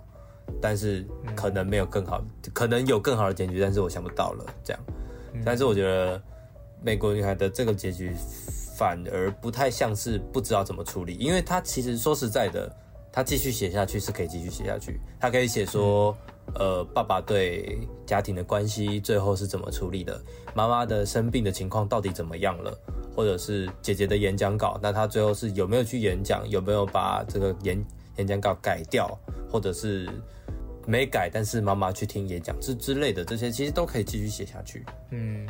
[0.60, 1.04] 但是
[1.34, 4.82] 可能没有更好，可能有更好的结局，但是我想不到了这样。
[5.44, 6.20] 但是我觉得
[6.82, 8.12] 美国女孩的这个结局
[8.76, 12.74] 反而不太像是不知道怎么处理，因为她其实说实在的，
[13.12, 16.16] 她继续写下去是可以继续写下去，她可以写说，
[16.54, 20.18] 呃，爸爸对家庭的关系最后是怎么处理的，
[20.54, 22.78] 妈妈的生病的情况到底怎么样了，
[23.14, 27.84] 或者是姐姐的演讲稿，那她最后是有没有去演讲，有没有把这个演
[28.16, 29.18] 演讲稿改掉，
[29.50, 30.08] 或者是
[30.86, 34.84] 没改，但是妈妈去听演讲之之类的，这些其实都可以继续写下去。
[35.10, 35.46] 嗯，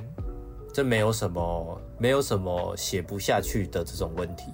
[0.72, 4.50] 这没有什么，没有什么写不下去的这种问题，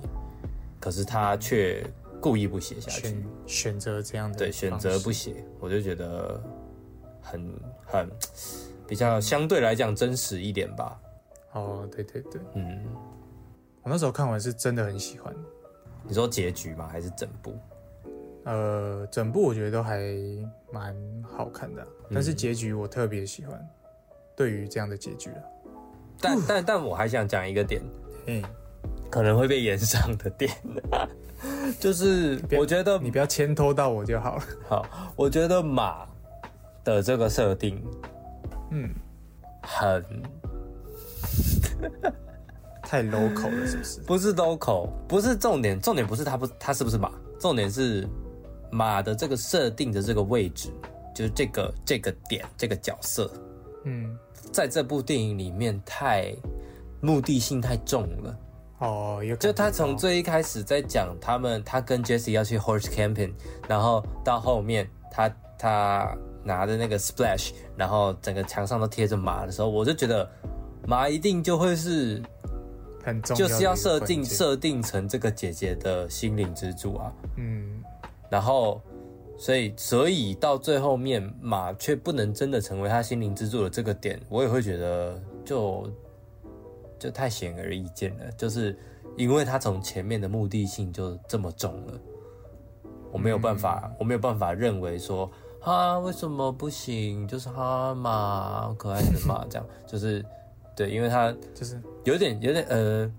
[0.80, 1.86] 可是他却
[2.20, 6.42] 故意不写下去，选选择这样的对，选择不写，我就觉得
[7.20, 7.54] 很
[7.86, 8.08] 很
[8.86, 11.00] 比较相对来讲真实一点吧。
[11.52, 12.84] 哦，对对对，嗯，
[13.82, 15.34] 我那时候看完是真的很喜欢。
[16.04, 16.88] 你说结局吗？
[16.90, 17.54] 还是整部？
[18.44, 20.00] 呃，整部我觉得都还
[20.72, 23.68] 蛮好看的但是结局我特别喜欢。
[24.34, 25.42] 对于这样的结局啊，
[26.20, 27.82] 但但但我还想讲一个点，
[28.26, 28.42] 嗯，
[29.10, 30.50] 可能会被延上的点，
[31.78, 34.42] 就是我觉得你不要牵拖到我就好了。
[34.66, 36.06] 好，我觉得马
[36.82, 37.84] 的这个设定
[38.70, 38.90] 嗯，
[39.62, 40.02] 很
[42.82, 44.00] 太 local 了，是不是？
[44.00, 48.08] 不是 local，不是重点，重点不是他不他是不是马，重点是
[48.72, 50.70] 马的这个设定的这个位置，
[51.14, 53.30] 就是这个这个点这个角色，
[53.84, 54.18] 嗯，
[54.50, 56.34] 在这部电影里面太
[57.00, 58.38] 目的性太重了。
[58.78, 63.32] 哦，有就他从最一开始在讲他们，他跟 Jesse 要去 horse camping，
[63.68, 70.28] 然后到后面他他拿着那个 splash，然后整个墙上都贴着马的时候，我就觉得
[70.84, 72.20] 马一定就会是
[73.04, 77.80] 很重要就是要设，定设定成这个姐姐的心灵支柱啊，嗯，
[78.32, 78.80] 然后
[79.36, 85.86] 所以所以到最后面马却不能真的成为他心灵支柱的这个点，我也会觉得就
[86.98, 88.74] 就太显而易见了，就是
[89.18, 92.00] 因为他从前面的目的性就这么重了，
[93.12, 100.24] 我没有办法，我没有办法认为说哈为什么不行，就是哈马好可爱的马这样，就是
[100.74, 103.12] 对，因为他就是有点有点呃，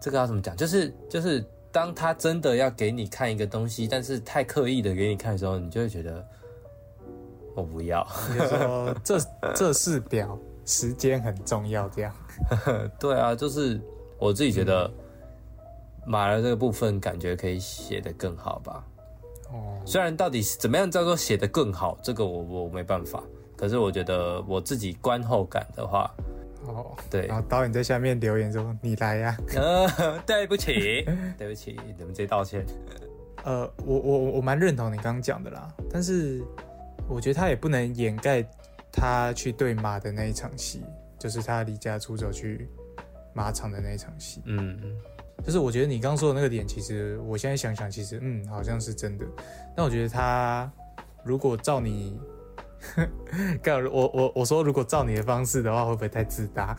[0.00, 0.56] 这个要怎么讲？
[0.56, 6.24] 就是就是，当他真的要给你看一个东西，但是太刻意的给你看的时候，你就会觉得
[7.54, 8.06] 我不要。
[8.30, 9.18] 你就说 这
[9.54, 12.14] 这是表，时间很重要，这样。
[13.00, 13.80] 对啊，就是
[14.18, 14.90] 我自己觉得
[16.06, 18.84] 买了这个部分感觉可以写得更好吧。
[19.50, 23.22] 哦，虽然到底是怎么样叫做写得更好，这个我我没办法。
[23.56, 26.10] 可是我觉得我自己观后感的话，
[26.66, 31.04] 哦，对然，后导演在下面留言说：“你来呀、 呃，对不起，
[31.36, 32.64] 对不起，你们直接道歉。
[33.44, 36.42] 呃，我我我蛮认同你刚刚讲的啦，但是
[37.08, 38.44] 我觉得他也不能掩盖
[38.92, 40.82] 他去对马的那一场戏，
[41.18, 42.68] 就是他离家出走去
[43.34, 44.42] 马场的那一场戏。
[44.44, 44.96] 嗯嗯，
[45.44, 49.24] 就是我觉得你刚刚说的那个点，其实我现在想想，其实嗯，好像是真的。
[49.74, 50.70] 但我觉得他
[51.24, 52.20] 如果照你，
[53.62, 56.76] 干我我我说如果照你的方式的话，会不会太自大？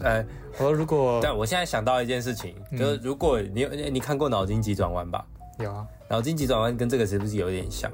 [0.00, 0.24] 呃，
[0.58, 5.24] 我说如果 但我现在想到一件事情，嗯就是如果你你看过《脑筋急转弯》吧，
[5.58, 7.90] 有啊，《脑筋急转弯》跟这个是不是有点像？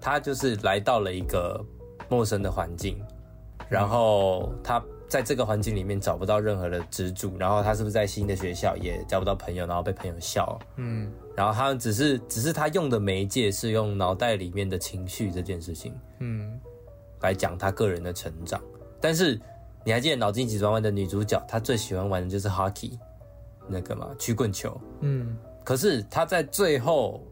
[0.00, 1.58] 他就是来到了一个
[2.08, 3.02] 陌生的环境，
[3.68, 4.82] 然后他
[5.14, 11.08] 在这个环境里面找不到任何的支柱，然后他是不是在新的学校也交不到朋友，然后被朋友笑，嗯。
[11.36, 16.58] 然后他只是只是他用的媒介是用脑袋里面的情绪这件事情嗯。
[17.20, 18.60] 来讲他个人的成长，
[19.00, 19.40] 但是
[19.84, 22.98] 你还记得《脑筋急转弯》的女主角，她最喜欢玩的就是 hockey
[23.68, 25.38] 那个嘛曲棍球，嗯。
[25.62, 27.24] 可是她在最后，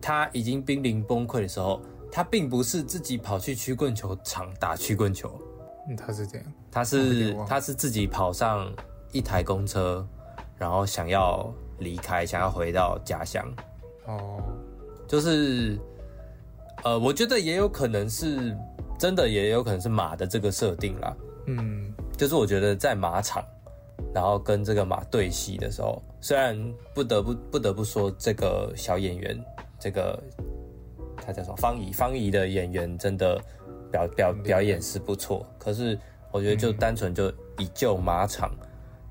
[0.00, 5.38] 她已经濒临崩溃的时候，她并不是自己跑去曲棍球场打曲棍球，
[5.88, 8.72] 嗯，他是这样，他是他是自己跑上
[9.12, 10.06] 一台公车，
[10.58, 13.46] 然后想要离开，想要回到家乡，
[14.06, 14.42] 哦，
[15.08, 15.78] 就是
[16.84, 18.56] 呃，我觉得也有可能是
[18.98, 21.16] 真的，也有可能是马的这个设定啦。
[21.46, 21.92] 嗯。
[22.14, 23.42] 就是我觉得在马场，
[24.14, 26.56] 然后跟这个马对戏的时候，虽然
[26.94, 29.36] 不得不不得不说这个小演员，
[29.80, 30.22] 这个
[31.16, 31.56] 他叫什么？
[31.56, 33.40] 方怡，方怡的演员真的
[33.92, 35.96] 表表表演是不错，可是
[36.32, 38.50] 我觉得就单纯就以救马场，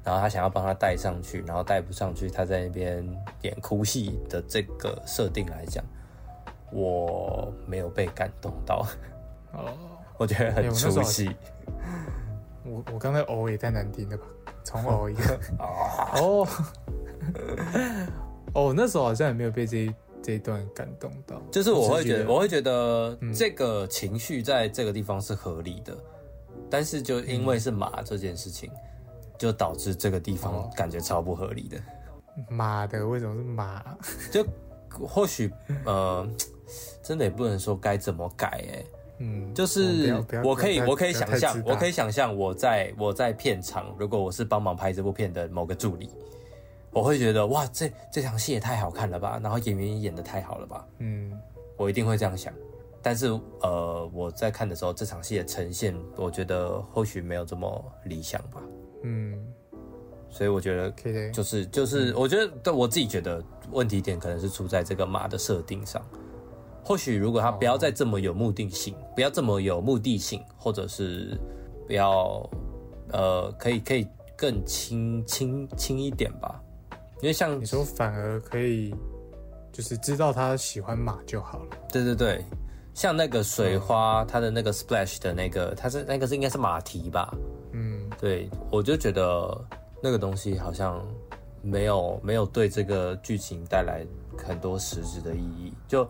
[0.03, 3.07] 然后他想要帮他带上去，然后带不上去，他在那边
[3.43, 5.81] 演哭戏的这个设定来讲，
[6.71, 8.85] 我没有被感动到，
[9.53, 9.71] 哦，
[10.17, 11.29] 我觉得很出戏。
[12.65, 14.23] 我 我刚才哦也太难听了吧，
[14.63, 15.39] 重哦 一个。
[15.59, 16.47] 哦。
[18.53, 23.33] 哦，那时候好像也没有被这一这一段感动到，就是我会觉得，我会觉得嗯。
[23.33, 25.97] 这个情绪在这个地方是合理的，
[26.69, 28.69] 但是就因为是马这件事情，
[29.37, 30.69] 就导致这个地方哦。
[30.75, 31.77] 感觉超不合理的。
[32.49, 33.83] 妈的，为什么是马？
[34.31, 34.45] 就
[34.89, 35.51] 或许
[35.85, 36.27] 呃，
[37.01, 38.85] 真的也不能说该怎么改哎、
[39.19, 40.13] 嗯，就是
[40.43, 46.09] 我可以我可以想象我可以想象我在我在片场，如果我是帮忙拍这部片的某个助理，
[46.93, 51.31] 我会觉得哇，这这场戏也太好看了吧，然后演员也演的太好了吧，嗯
[51.77, 52.53] 我一定会这样想。
[53.01, 53.27] 但是
[53.61, 58.61] 呃，我在看的时候，这场戏的呈现，我觉得或许没有这么理想吧。
[59.03, 59.33] 嗯，
[60.29, 60.91] 所以我觉得
[61.31, 65.99] 就是就是，我觉得对我自己觉得问题点可能是出在这个马的设定上。
[66.83, 71.35] 或许如果他不要再这么有目的性，不要这么有目的性，或者是
[71.87, 72.47] 不要
[73.11, 76.61] 呃，可以可以更轻轻轻一点吧。
[77.21, 78.93] 因为像你说反而可以，
[79.71, 81.77] 就是知道他喜欢马就好了。
[81.91, 82.43] 对对对，
[82.93, 87.33] 像那个水花，它的那个 splash 的那个，它是那个是应该是马蹄吧？
[87.73, 89.55] 嗯对，我就觉得
[90.01, 90.99] 那个东西好像
[91.61, 94.03] 没有没有对这个剧情带来
[94.37, 96.07] 很多实质的意义，就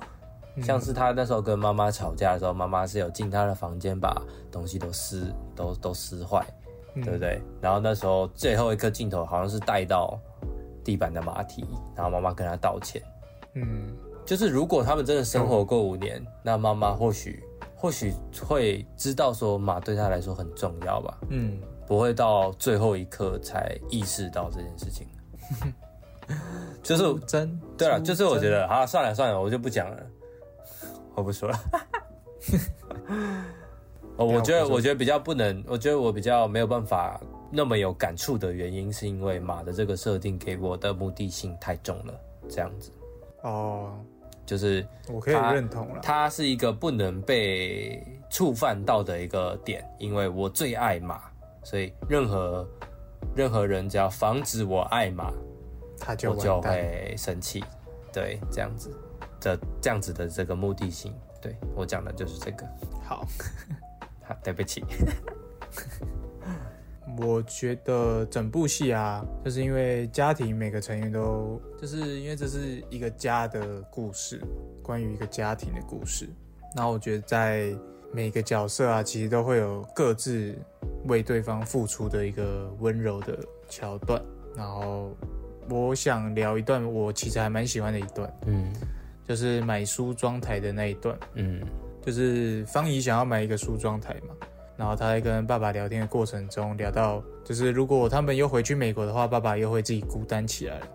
[0.64, 4.16] 像是他那时候跟妈妈吵架的时候，妈妈是有进他的房间把
[4.50, 6.42] 东西都撕都都撕坏，
[6.96, 7.42] 嗯对不对？
[7.62, 10.18] 然后那时候最后一颗镜头好像是带到
[10.84, 11.66] 地板的马蹄，
[11.96, 13.02] 然后妈妈跟他道歉。
[13.54, 17.44] 嗯就是如果他们真的生活过五年，那妈妈或许
[17.76, 18.14] 或许
[18.46, 25.08] 会知道说马对他来说很重要吧，嗯，不会到最后一刻才意识到这件事情。
[26.82, 29.98] 就是真对了，就是我觉得啊算了算了，我就不讲了，
[31.16, 31.60] 我不说了。
[34.18, 37.20] 哦，我觉得我觉得比较不能，我觉得我比较没有办法
[37.52, 42.14] 那么有感触的原因，是因为马的这个设定给我的目的性太重了，
[42.50, 42.92] 这样子
[43.42, 43.94] 哦，
[44.46, 46.00] 就是我可以认同了。
[46.02, 51.22] 它是一个不能被触犯到的一个点，因为我最爱马，
[51.64, 52.68] 所以任何
[53.36, 55.32] 任何人只要防止我爱马，
[56.00, 56.62] 他就我就。
[56.62, 57.64] 会生气。
[58.14, 58.90] 对，这样子
[59.40, 62.66] 的这样子的这个目的性，对我讲的就是这个。
[63.04, 63.26] 好，
[64.24, 64.84] 好， 对不起。
[67.20, 74.42] 我觉得整部戏啊，就是因为家庭每个成员都，就是因为这是一个家的故事，
[74.82, 76.30] 关于一个家庭的故事。
[76.76, 77.76] 然后我觉得在
[78.14, 80.56] 每个角色啊，其实都会有各自
[81.06, 83.38] 为对方付出的一个温柔的
[83.70, 84.22] 桥段。
[84.56, 85.16] 然后
[85.70, 88.74] 我想聊一段我其实还蛮喜欢的一段，嗯
[89.28, 91.18] 就是买梳妆台的那一段。
[91.36, 91.62] 嗯
[92.04, 94.36] 就是方怡想要买一个梳妆台嘛，
[94.82, 100.88] 然后他在跟爸爸聊天的过程中聊到，就是如果他们又回去美国的话，爸爸又会自己孤单起来了。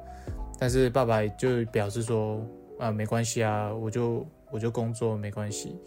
[0.58, 2.44] 但是爸爸就表示说，
[2.80, 5.80] 啊，没关系啊，我就我就工作没关系。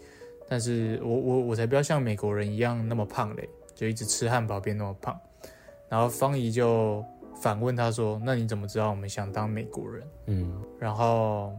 [0.48, 5.14] 但是我我我才不要像美国人一样那么胖嘞，就一直吃汉堡变那么胖。
[5.86, 7.04] 然后方怡就
[7.42, 11.52] 反问他说：“那你怎么知道我们想当美国人？”嗯然后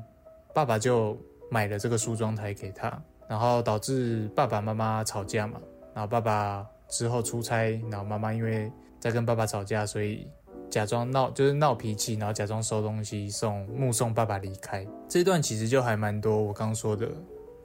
[0.55, 1.15] 爸爸就
[1.51, 5.61] 买了这个梳妆台给他，然后导致爸爸妈妈吵架嘛。
[5.93, 10.27] 然后爸爸之后出差，然后妈妈因为在跟爸爸吵架，所以
[10.69, 14.85] 假装闹就是闹脾气，然后假装收东西送目送爸爸离开。
[15.07, 17.09] 这段其实就还蛮多我刚说的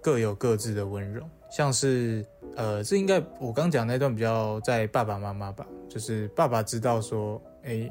[0.00, 2.24] 各有各自的温柔，像是
[2.56, 7.88] 呃，这应该我刚讲那段比较在爸爸妈妈吧，就是爸爸知道说，哎，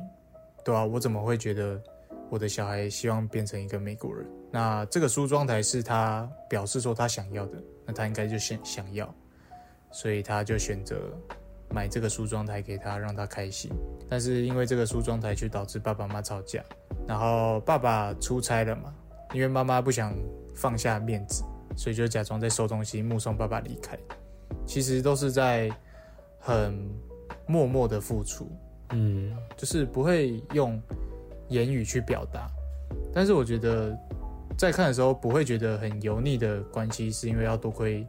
[0.63, 1.81] 对啊，我怎么会觉得
[2.29, 4.25] 我的小孩希望变成一个美国人？
[4.51, 9.13] 那这个梳妆台是他表示说他想要的，那他应该就想想要，
[9.95, 10.97] 所以他就选择
[11.69, 13.71] 买这个梳妆台给他，让他开心。
[14.09, 16.61] 但是因为这个梳妆台却导致爸爸妈妈吵架，
[17.07, 18.93] 然后爸爸出差了嘛，
[19.33, 20.13] 因为妈妈不想
[20.53, 21.45] 放下面子，
[21.77, 23.97] 所以就假装在收东西，目送爸爸离开。
[24.65, 25.71] 其实都是在
[26.39, 26.77] 很
[27.47, 28.51] 默默的付出，
[28.89, 30.77] 嗯就是不会用
[31.47, 32.51] 言语去表达。
[33.13, 33.97] 但是我觉得
[34.57, 38.05] 在看的时候不会觉得很油腻的关系，是因为要多亏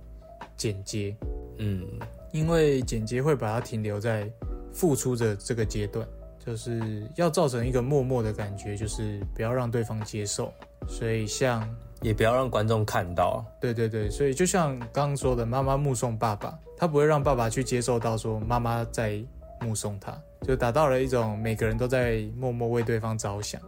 [0.56, 1.14] 剪接，
[1.58, 1.86] 嗯
[2.32, 4.30] 因为剪接会把它停留在
[4.72, 6.06] 付出的这个阶段，
[6.38, 10.52] 就是要造成一个默默的感觉，就是不要让对方接受。
[10.88, 11.68] 所以像
[12.02, 13.44] 也不要让观众看到。
[13.60, 19.20] 对对对，所以就像刚刚说的，妈妈目送爸爸，他不会让爸爸去接受到说妈妈在
[19.60, 23.60] 目送他，就达到了一种每个人都在默默为对方着想。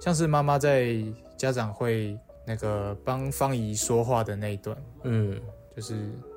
[0.00, 0.96] 像是妈妈在
[1.36, 5.38] 家长会那个帮方怡说话的那一段，嗯，
[5.76, 5.94] 就是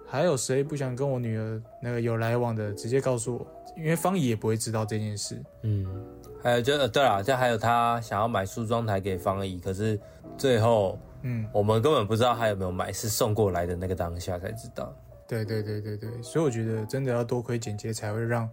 [0.10, 3.48] 还有谁不想跟我女儿那个有来往的，直接告诉我，
[3.78, 5.40] 因为方怡也不会知道这件事。
[5.62, 5.86] 嗯，
[6.42, 10.00] 还有就呃对了，就还有他想要买梳妆台给方怡，可是
[10.36, 14.92] 最后嗯，我们根本不知道他有没有买，是送过来的那个当下才知道。
[15.28, 18.50] 对对对对对，所以我觉得真的要多亏剪接，才会让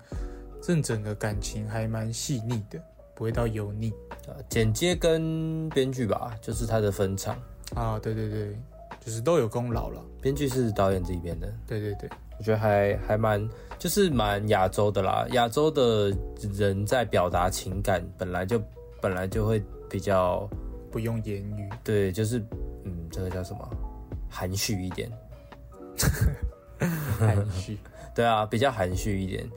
[0.61, 2.79] 这整个感情还蛮细腻的，
[3.15, 3.91] 不会到油腻
[4.29, 7.35] 啊剪接跟编剧吧，就是他的分场，
[7.75, 7.99] 啊。
[7.99, 8.59] 对对对，
[9.07, 10.03] 就是都有功劳了。
[10.21, 13.49] 编剧是导演这一边的，对对对，我觉得还还蛮
[13.79, 15.25] 就是蛮亚洲的啦。
[15.31, 16.13] 亚洲的
[16.53, 18.61] 人在表达情感本来就
[19.01, 20.51] 本来就会比较
[20.91, 21.71] 不用言语。
[21.85, 22.41] 对，就是
[22.85, 23.71] 嗯，这个叫什么
[24.29, 25.09] 含蓄一点。
[27.17, 27.79] 含蓄。
[28.13, 29.49] 对啊，比较含蓄一点。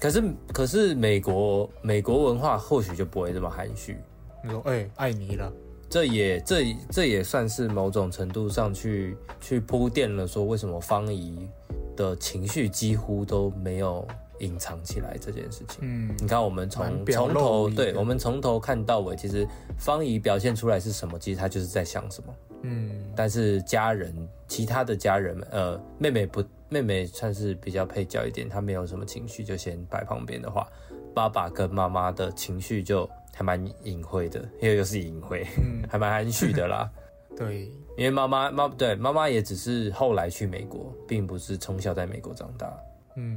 [0.00, 3.98] 可是可是美国美国文化或许就不会这么含蓄，
[4.42, 5.52] 你说，哎、爱你了。
[5.94, 11.48] 这也这这也算是某种程度上去去铺垫了，说为什么方怡
[11.94, 14.04] 的情绪几乎都没有
[14.40, 15.78] 隐藏起来这件事情。
[15.82, 19.46] 嗯，你看，我们蛮从从头对我们从头看到尾，其实
[19.78, 22.34] 方怡表现出来是什么，其实她就是在想什么。
[22.62, 24.12] 嗯，但是家人，
[24.48, 30.66] 其他的家人们，呃，妹妹不，妹妹算是比较配角一点，她没有什么情绪，就先摆旁边的话，
[31.14, 36.90] 爸爸跟妈妈的情绪就还蛮隐晦的，因为又是隐晦，嗯 还蛮含蓄的啦。
[37.36, 37.64] 对，
[37.96, 42.72] 因为妈妈妈对妈妈也只是后来去美国，并不是从小在美国长大。
[43.16, 43.36] 嗯，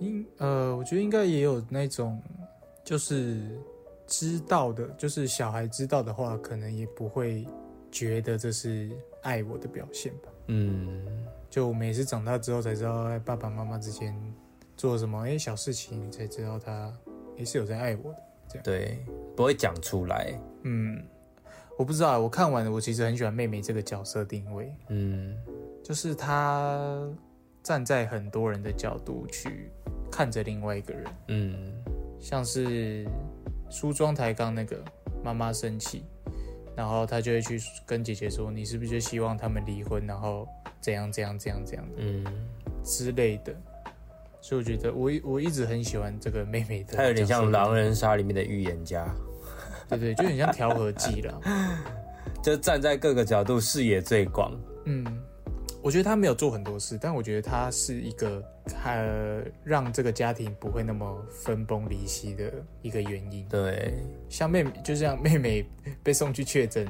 [0.00, 2.20] 应呃，我觉得应该也有那种，
[2.84, 3.40] 就是
[4.06, 7.46] 知道的，就是小孩知道的话，可能也不会
[7.90, 8.90] 觉得这是
[9.22, 10.28] 爱我的表现吧。
[10.48, 11.04] 嗯，
[11.48, 14.12] 就我们也是长大之后才知道，哎爸爸妈妈之间
[14.76, 16.92] 做什么，哎、小事情才知道他
[17.36, 18.18] 也是有在爱我的。
[18.62, 18.98] 对，
[19.36, 20.32] 不会讲出来。
[20.62, 21.02] 嗯，
[21.78, 25.36] 我不知道，我看完我其实很喜欢妹妹这个角色定位，嗯。
[25.84, 27.08] 就是她
[27.62, 29.70] 站在很多人的角度去
[30.10, 31.72] 看着另外一个人，嗯
[32.18, 33.06] 像是
[33.70, 34.82] 梳妆台刚那个
[35.22, 36.02] 妈妈生气，
[36.74, 40.48] 然后她就会去跟姐姐说：“你是不是就希望他们离婚，然后
[40.80, 42.24] 怎样怎样怎样怎样嗯，
[42.82, 43.54] 之类的？”
[44.46, 49.04] 所以我觉得我一我一直很喜欢这个妹妹的，她有点像狼，人杀里面的预言家。
[49.88, 51.40] 对对，就很像调和剂了。
[52.44, 54.52] 就站在各个角度，视野最广。
[54.84, 55.04] 嗯，
[55.82, 58.42] 我觉得他没有做很多事，但我觉得他是一个
[58.84, 62.52] 呃让这个家庭不会那么分崩离析的
[62.82, 63.46] 一个原因。
[63.48, 63.94] 对，
[64.28, 65.64] 像妹妹，就像妹妹
[66.02, 66.86] 被送去确诊，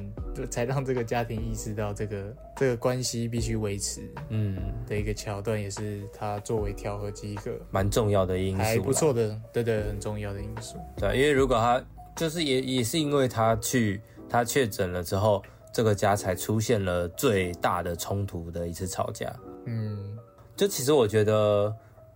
[0.49, 4.57] 才让这个家庭意识到这个这个关系必须维持嗯，
[4.87, 8.63] 的一个桥段，也是他作为调和剂一个蛮重要的因素。
[8.63, 8.91] 还不。
[8.91, 10.75] 错的，对对，很重要的因素。
[10.95, 11.85] 对，因为如果他
[12.15, 15.43] 就是也也是因为他去他确诊了之后，
[15.77, 19.31] 这个家才出现了最大的冲突的一次吵架。
[19.65, 20.17] 嗯
[20.55, 21.71] 就其实我觉得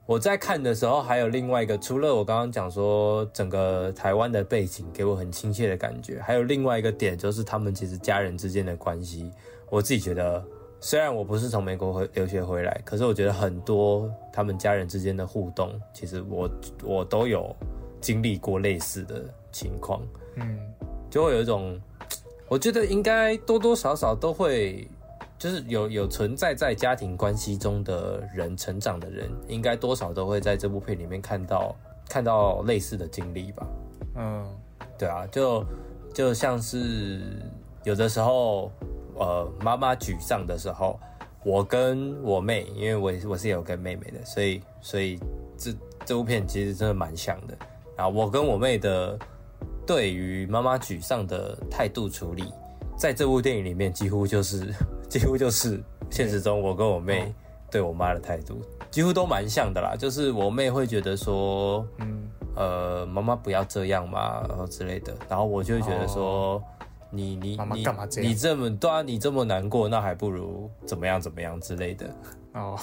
[0.08, 9.32] 我在看的时候，还有另外一个，除了我刚刚讲说整个台湾的背景给我很亲切的感觉，还有另外一个点就是他们其实家人之间的关系，
[9.70, 10.44] 我自己觉得。
[10.84, 16.50] 虽然我不是从美国回留学回来，可是我觉得很多他们家人之间的互动，其实我
[16.84, 17.56] 我都有
[18.00, 20.02] 经历过类似的情况，
[20.38, 20.58] 嗯
[21.12, 21.80] 就会有一种，
[22.52, 24.86] 我觉得应该多多少少都会，
[25.40, 31.74] 就是有有存在在家庭关系中的人成长的人，应该多少都会在这部片里面看到
[32.10, 33.66] 看到类似的经历吧。
[34.18, 34.46] 嗯
[35.00, 35.64] 对啊，就
[36.14, 37.22] 就像是
[37.86, 38.70] 有的时候，
[39.16, 41.00] 呃，妈妈沮丧的时候，
[41.46, 45.18] 我跟我妹，因为我我是有跟妹妹的，所以所以
[45.58, 45.72] 这
[46.06, 47.58] 这部片其实真的蛮像的。
[47.96, 49.18] 然后我跟我妹的
[49.94, 52.46] 对于妈妈沮丧的态度处理，
[52.96, 54.74] 在这部电影里面几乎就是
[55.10, 57.36] 几乎就是现实中我跟我妹
[57.70, 59.94] 对我妈的态度，几乎都蛮像的啦。
[60.00, 62.24] 就是我妹会觉得说，嗯
[62.56, 65.14] 呃，妈妈不要这样嘛，然后之类的。
[65.28, 66.64] 然后我就会觉得说，
[67.10, 67.84] 你你你
[68.22, 72.10] 你这么对啊，你这么难过，那还不如怎么样怎么样之类的。
[72.54, 72.80] 哦，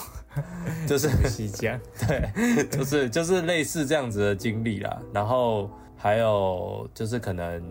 [0.87, 1.79] 就是 是这样。
[2.07, 5.01] 对，就是就是类似这样子的经历啦。
[5.11, 5.71] 然后
[6.01, 7.61] 还有就是可能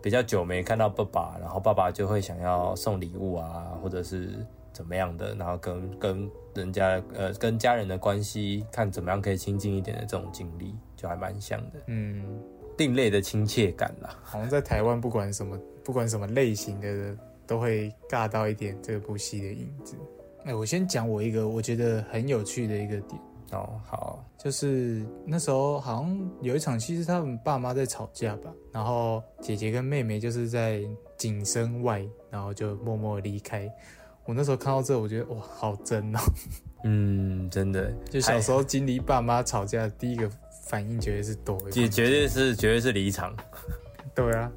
[0.00, 11.80] 比较久没看到爸爸，然后爸爸就会想要送礼物啊，或者是怎么样的，然后跟跟人家呃跟家人的关系看怎么样可以亲近一点的这种经历，就还蛮像的。
[11.88, 12.40] 嗯，
[12.78, 14.16] 另类的亲切感啦。
[14.22, 19.96] 好像在台湾不管什么不管什么类型的，都会尬到一点这部戏的影子。
[20.44, 23.20] 哎，我先讲我一个我觉得很有趣的一个点。
[23.52, 30.82] 哦，好，就是那时候好像有一场戏是他们爸妈在吵架吧，然后姐姐跟妹妹就是在
[31.16, 33.70] 景深外，然后就默默离开。
[34.24, 36.18] 我那时候看到这，我觉得哇，好真哦。
[36.84, 40.28] 嗯，真的， 就小时候经历爸妈吵架，第一个
[40.66, 43.36] 反应绝对是躲，也绝对是绝对是离场。
[44.14, 44.50] 对啊，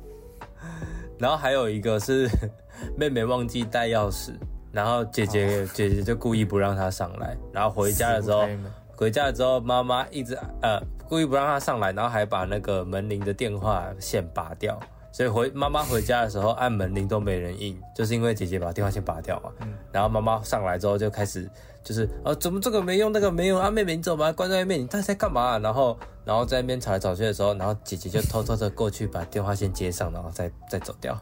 [1.20, 2.30] 然后还有一个是
[2.98, 4.34] 妹妹忘记带钥匙，
[4.78, 8.48] 然后姐姐姐姐就故意不让她上来，然后回家的时候，
[8.96, 14.80] 回家的时候妈妈一直呃故意不让她上来，然后还把那个门铃的电话线拔掉。
[15.18, 19.52] 所以回妈妈回家的时候按门铃都没人应，就是因为姐姐把电话线拔掉嘛。
[19.62, 19.74] 嗯。
[19.92, 21.50] 然后妈妈上来之后就开始
[21.84, 25.58] 就是呃怎么这个没用那个没用啊妹妹你走吧关在外面你到底在干嘛？
[25.58, 31.20] 然后然后在那边吵来吵去的时候，然后姐姐就偷偷的过去把电话线接上，然后再再走掉。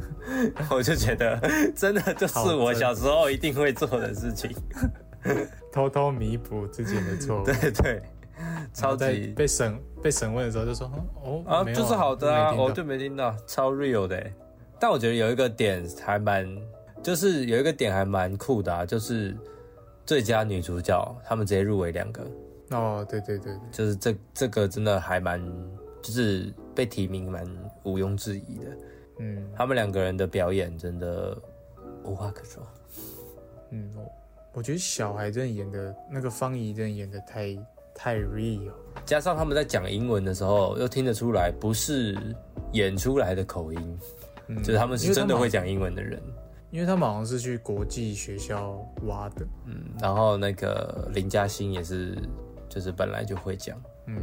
[0.68, 1.40] 我就觉得
[1.74, 4.54] 真的就是我小时候一定会做的事情，
[5.72, 7.46] 偷偷弥补自己的错误。
[7.46, 8.02] 对 对。
[8.72, 10.90] 超级被审被审问的时候就说
[11.22, 14.22] 哦啊就是好的啊我就没听到超 real 的，
[14.78, 16.46] 但我觉得有一个点还蛮
[17.02, 19.36] 就是有一个点还蛮酷的啊，就是
[20.04, 22.22] 最佳女主角他们直接入围两个
[22.70, 25.40] 哦对对对，就是这这个真的还蛮
[26.02, 27.46] 就是被提名蛮
[27.84, 28.76] 毋庸置疑的，
[29.18, 31.36] 嗯，他们两个人的表演真的
[32.04, 32.62] 无话可说，
[33.70, 34.12] 嗯，我
[34.54, 37.56] 我觉得小孩真的演的那个方怡真的演的太。
[38.02, 38.72] 太 real，
[39.06, 42.18] 加上他们在讲英文的时候，又听得出来不是
[42.72, 43.98] 演出来的口音，
[44.58, 46.20] 就是他们是真的会讲英文的人。
[46.72, 52.18] 因为他们好像是去国际学校挖的，嗯，然后那个林嘉欣也是，
[52.68, 53.80] 就是本来就会讲。
[54.08, 54.16] 嗯，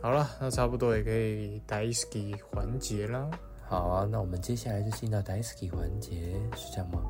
[0.00, 3.28] 好了，那差不多也可以 daisy 环节啦。
[3.66, 7.00] 好啊，那我们接下来就进到 daisy 环节，是这样吗？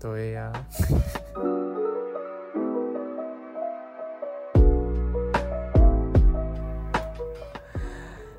[0.00, 0.50] 对呀。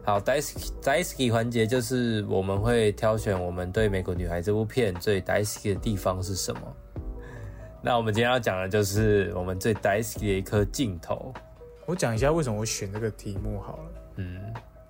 [0.04, 6.62] 好，daisy 环节就是我们会挑选我们对《美国女孩》这部片最 daisy 的地方是什么。
[7.84, 11.32] 那我们今天要讲的就是我们最 daisy 的一颗镜头。
[11.86, 13.84] 我讲一下为什么我选这个题目好了。
[14.16, 14.42] 嗯，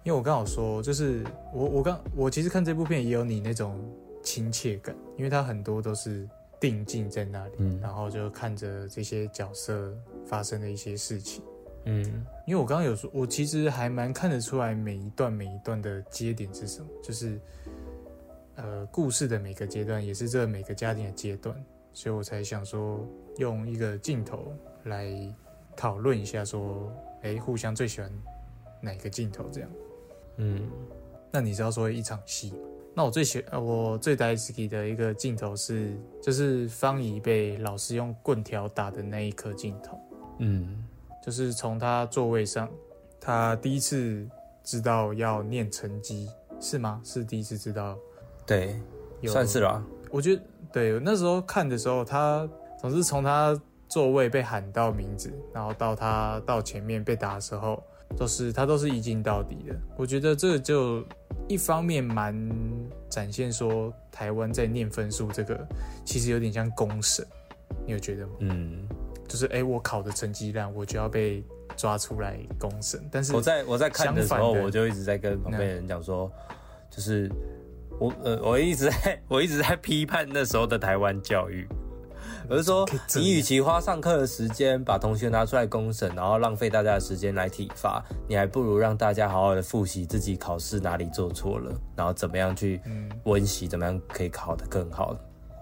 [0.03, 3.78] 因为我刚好说，就是我我刚我其实看这部片也有你那种
[4.24, 6.28] 亲切感，因为它很多都是
[6.59, 9.93] 定镜在那里，然后就看着这些角色
[10.26, 11.43] 发生的一些事情。
[11.86, 12.05] 嗯，
[12.45, 17.39] 因为我刚刚有说，我其实还蛮看得出来每一段每一段的接点是什么，就是
[18.55, 21.55] 呃故事的每个阶段，也是这每个家庭的阶段，
[21.91, 23.03] 所以我才想说
[23.38, 24.53] 用一个镜头
[24.84, 25.11] 来
[25.75, 28.11] 讨论一下，说哎互相最喜欢
[28.79, 29.69] 哪个镜头这样。
[30.38, 30.69] 嗯，
[31.32, 32.53] 那你知道说一场戏，
[32.93, 39.99] 那我最喜呃我最大意的一个镜头是，就是方怡被老师用棍条打的那一颗镜头。
[40.38, 40.86] 嗯。
[41.24, 42.69] 就是从他座位上，
[43.19, 44.28] 他第一次
[44.63, 46.99] 知道要念成绩是吗？
[47.03, 47.97] 是第一次知道，
[48.45, 48.80] 对，
[49.28, 49.84] 算是了。
[50.09, 50.41] 我觉得
[50.72, 52.49] 对，那时候看的时候，他
[52.80, 57.82] 总是从他座位被喊到名字，然后到他到前面被打的时候，
[58.17, 59.76] 都是他都是一镜到底的。
[59.95, 61.03] 我觉得这就
[61.47, 62.36] 一方面蛮
[63.09, 65.67] 展现说台湾在念分数这个，
[66.03, 67.26] 其实有点像公审，
[67.86, 68.34] 你有觉得吗？
[68.39, 68.88] 嗯。
[69.32, 71.41] 就是哎，我考的成绩烂，我就要被
[71.77, 73.01] 抓出来公审。
[73.09, 76.29] 但是我在我在看的时候，我就一直在跟旁边人讲说，
[76.89, 77.32] 就是
[77.97, 81.65] 我呃，我一直在我一直在批判那时候的台湾教育。
[82.49, 92.82] 我是说，你与其花上课的时间把同学拿出来公审，然后浪费大家的时间来体罚，你还不如让大家好好的复习自己考试哪里做错了，然后怎么样去
[93.23, 95.15] 温习，怎么样可以考得更好。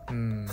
[0.09, 0.47] 嗯。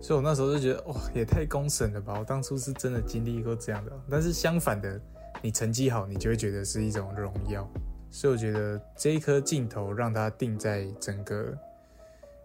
[0.00, 2.14] 所以我那时候就觉得，哇，也太公审了吧！
[2.18, 3.92] 我当初是真的经历过这样的。
[4.08, 5.00] 但是相反的，
[5.42, 7.68] 你成绩好，你就会觉得是一种荣耀。
[8.10, 11.52] 所以我觉得这一颗镜头让它定在整个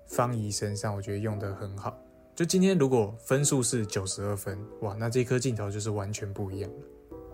[0.08, 1.96] 方怡身上，我觉得用的很好。
[2.36, 6.78] 就今天如果分数是九十二分，哇，那这颗镜头就是完全不一样了。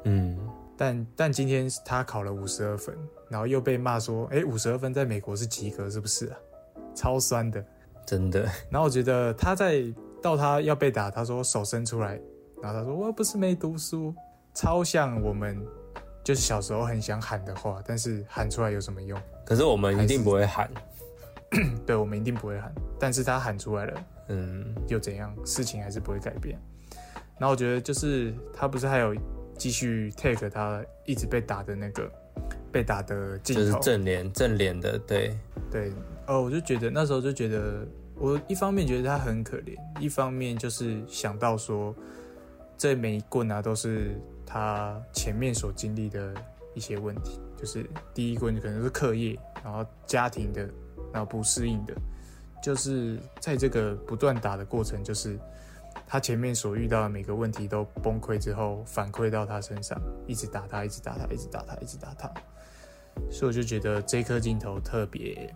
[0.06, 0.38] 嗯，
[0.76, 2.94] 但但今天他考了五十二分，
[3.30, 6.38] 然后又被骂说，哎，五十二分在美国是及格，是不是啊？
[6.94, 7.64] 超酸的，
[8.06, 8.42] 真的。
[8.70, 9.86] 然后我觉得他在。
[10.28, 12.20] 到他要被打，他说手伸出来，
[12.62, 14.14] 然后他说我不是没读书，
[14.54, 15.58] 超像我们
[16.22, 19.18] 就是小时候很想喊的话，但是喊出来有什么用？
[19.46, 20.70] 可是我们一定不会喊，
[21.88, 25.34] 对，我们一定不会喊，但是他喊出来了，嗯，又怎样？
[25.46, 26.60] 事情还是不会改变。
[27.40, 29.16] 然后我觉得就是他不是还有
[29.58, 32.12] 继续 take 他一直被打的那个
[32.70, 35.40] 被打的镜就是头，正脸正脸的，对，
[35.72, 35.94] 对，
[36.26, 37.88] 哦，我就觉得那时候就觉得，
[38.20, 41.94] 我一方面觉得他很可怜，一方面就是想到说，
[42.78, 46.34] 这每一棍啊都是他前面所经历的
[46.74, 50.68] 一些问题，就是第一棍可能是课业，然后家庭的，
[51.14, 51.94] 然后不适应的，
[52.62, 55.38] 就是在这个不断打的过程，就是
[56.08, 62.32] 他前面所遇到的每个问题都崩溃之后，反馈到他身上，一直打他，一直打他，一直打他，一直打他。
[63.30, 65.54] 所以我就觉得这颗镜头特别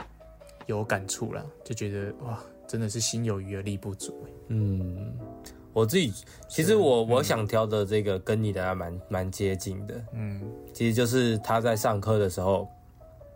[0.66, 2.40] 有感触啦，就觉得哇，
[2.72, 5.14] 真的是心有余而力不足欸嗯，
[5.74, 6.14] 我自己
[6.48, 10.42] 其实我我想挑的这个跟你的还蛮蛮接近的，嗯
[10.74, 12.66] 其实就是他在上课的时候，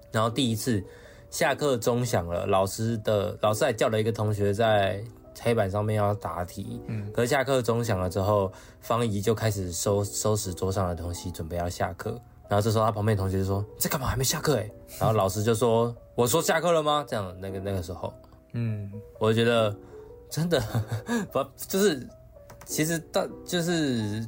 [0.10, 0.82] 然后第一次
[1.30, 5.04] 下课钟响了，老师的老师还叫了一个同学在
[5.42, 12.18] 黑板上面要答题，嗯可是下课钟响了之后，方怡就开始收收拾桌上的东西，准备要下课。
[12.48, 14.06] 然后这时候他旁边同学就说：“你在干嘛？
[14.06, 14.70] 还没下课哎！”
[15.02, 18.14] 然后老师就说：“我说下课了吗？”这样那个那个时候，
[18.56, 19.76] 嗯我就觉得
[20.30, 20.60] 真的
[21.32, 22.08] 不就是，
[22.66, 24.26] 其实到就是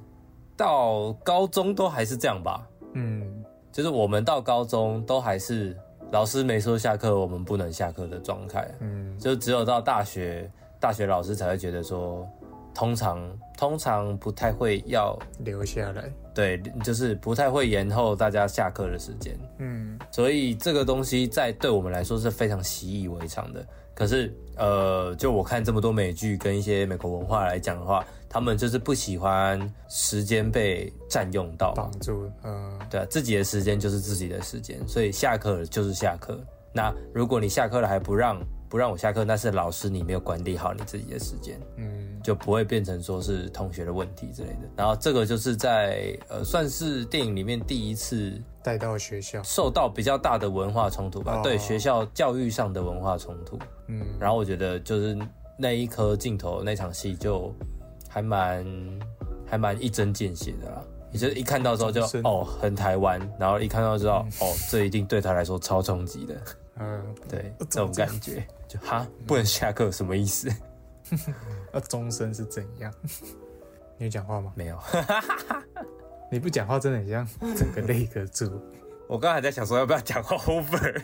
[0.56, 2.68] 到高中都还是这样吧。
[2.94, 5.76] 嗯就是我们到高中都还是
[6.12, 8.70] 老师没说下课，我们不能下课的状态。
[8.80, 10.50] 嗯就只有到大学，
[10.80, 12.28] 大学老师才会觉得说，
[12.74, 13.20] 通常
[13.58, 19.38] 通常不太会要留下来，对，就是不太会延后大家下课的时间。
[19.60, 23.66] 嗯所以这个东西在对我们来说是非常习以为常的。
[23.98, 36.40] 可是，呃，就我看这么多美剧跟一些美国文化来讲的话，他们就是不喜欢时间被占用到，绑住，嗯对啊，自己的时间就是自己的时间，所以下课了就是下课。
[36.72, 38.40] 那如果你下课了还不让
[38.70, 44.70] 不让我下课，那是老师你没有管理好你自己的时间，嗯就不会变成说是同学的问题之类的。
[44.76, 53.58] 然后这个就是在呃算是电影里面第一次带到学校，受到比较大的文化冲突吧，哦对学校教育上的文化冲突。
[53.88, 55.18] 嗯然后我觉得就是
[55.58, 57.54] 那一颗镜头那场戏就
[58.10, 58.66] 还蛮
[59.46, 60.84] 还蛮一针见血的啦。
[61.12, 66.36] 你就一看到之后就哦很台湾，然后一看到之后、哦这一定对他来说超冲击的，
[66.80, 70.50] 嗯， 对怎这种感觉就哈不能下课什么意思？
[71.72, 72.94] 那终身是怎样？
[73.98, 74.52] 你有讲话吗？
[74.56, 74.78] 没有，
[76.30, 78.62] 你不讲话真的很像整个那个住
[79.08, 81.00] 我刚才还在想说要不要讲 over。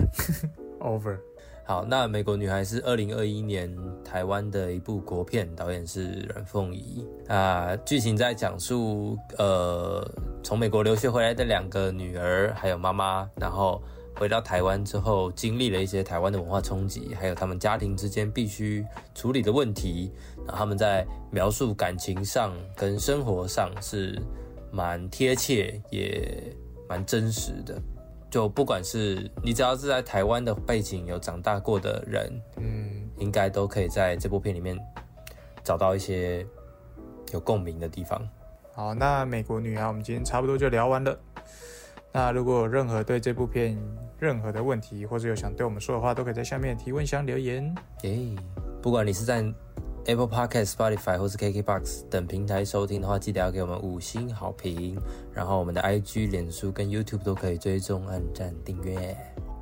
[0.82, 1.18] over，
[1.66, 7.08] 好，那《美国女孩》是二零二一年台湾的一部国片，导演是阮凤仪。
[7.30, 10.06] 啊，剧情在讲述呃
[10.44, 13.82] 从美国留学回来的两个女儿还有妈妈，然后
[14.14, 18.86] 回到台湾之后，经历了一些台湾的文化冲击，还有他们家庭之间必须
[19.16, 20.12] 处理的问题。
[20.46, 24.22] 然后他们在描述感情上跟生活上是
[24.70, 26.54] 蛮贴切，也
[26.90, 27.82] 蛮真实的。
[28.34, 34.76] 就不管是你只要是在台湾的背景有长大过的人，嗯应该都可以在这部片里面
[35.64, 36.44] 找到一些
[37.32, 38.28] 有共鸣的地方。
[38.74, 41.16] 好，那美国女孩我们今天差不多就聊完了。
[42.12, 43.78] 那如果有任何对这部片
[44.18, 47.64] 任何的问题，或者有想对我们说的话，都可以在下面提问箱留言。
[48.02, 48.18] 耶、
[48.82, 49.46] 不管你是在
[50.06, 54.98] Apple Podcast、Spotify 或是 KKBox 等平台收听的话，记得要给我们五星好评。
[55.34, 59.16] 然后我们的 IG、脸书跟 YouTube 都可以追踪、按赞、订阅。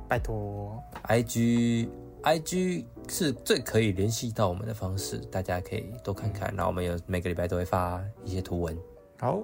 [0.08, 0.76] 拜托
[1.08, 1.88] ，IG
[2.22, 6.52] IG 是最可以联系到我们的方式，大家可以多看看。
[6.54, 8.76] 然后我们有每个礼拜都会发一些图文。
[9.18, 9.40] 好，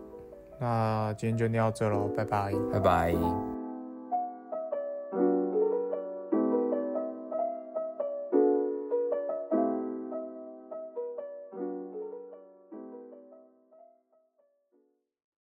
[0.61, 2.53] 那今天就聊到这喽，拜拜。
[2.72, 3.57] 拜拜。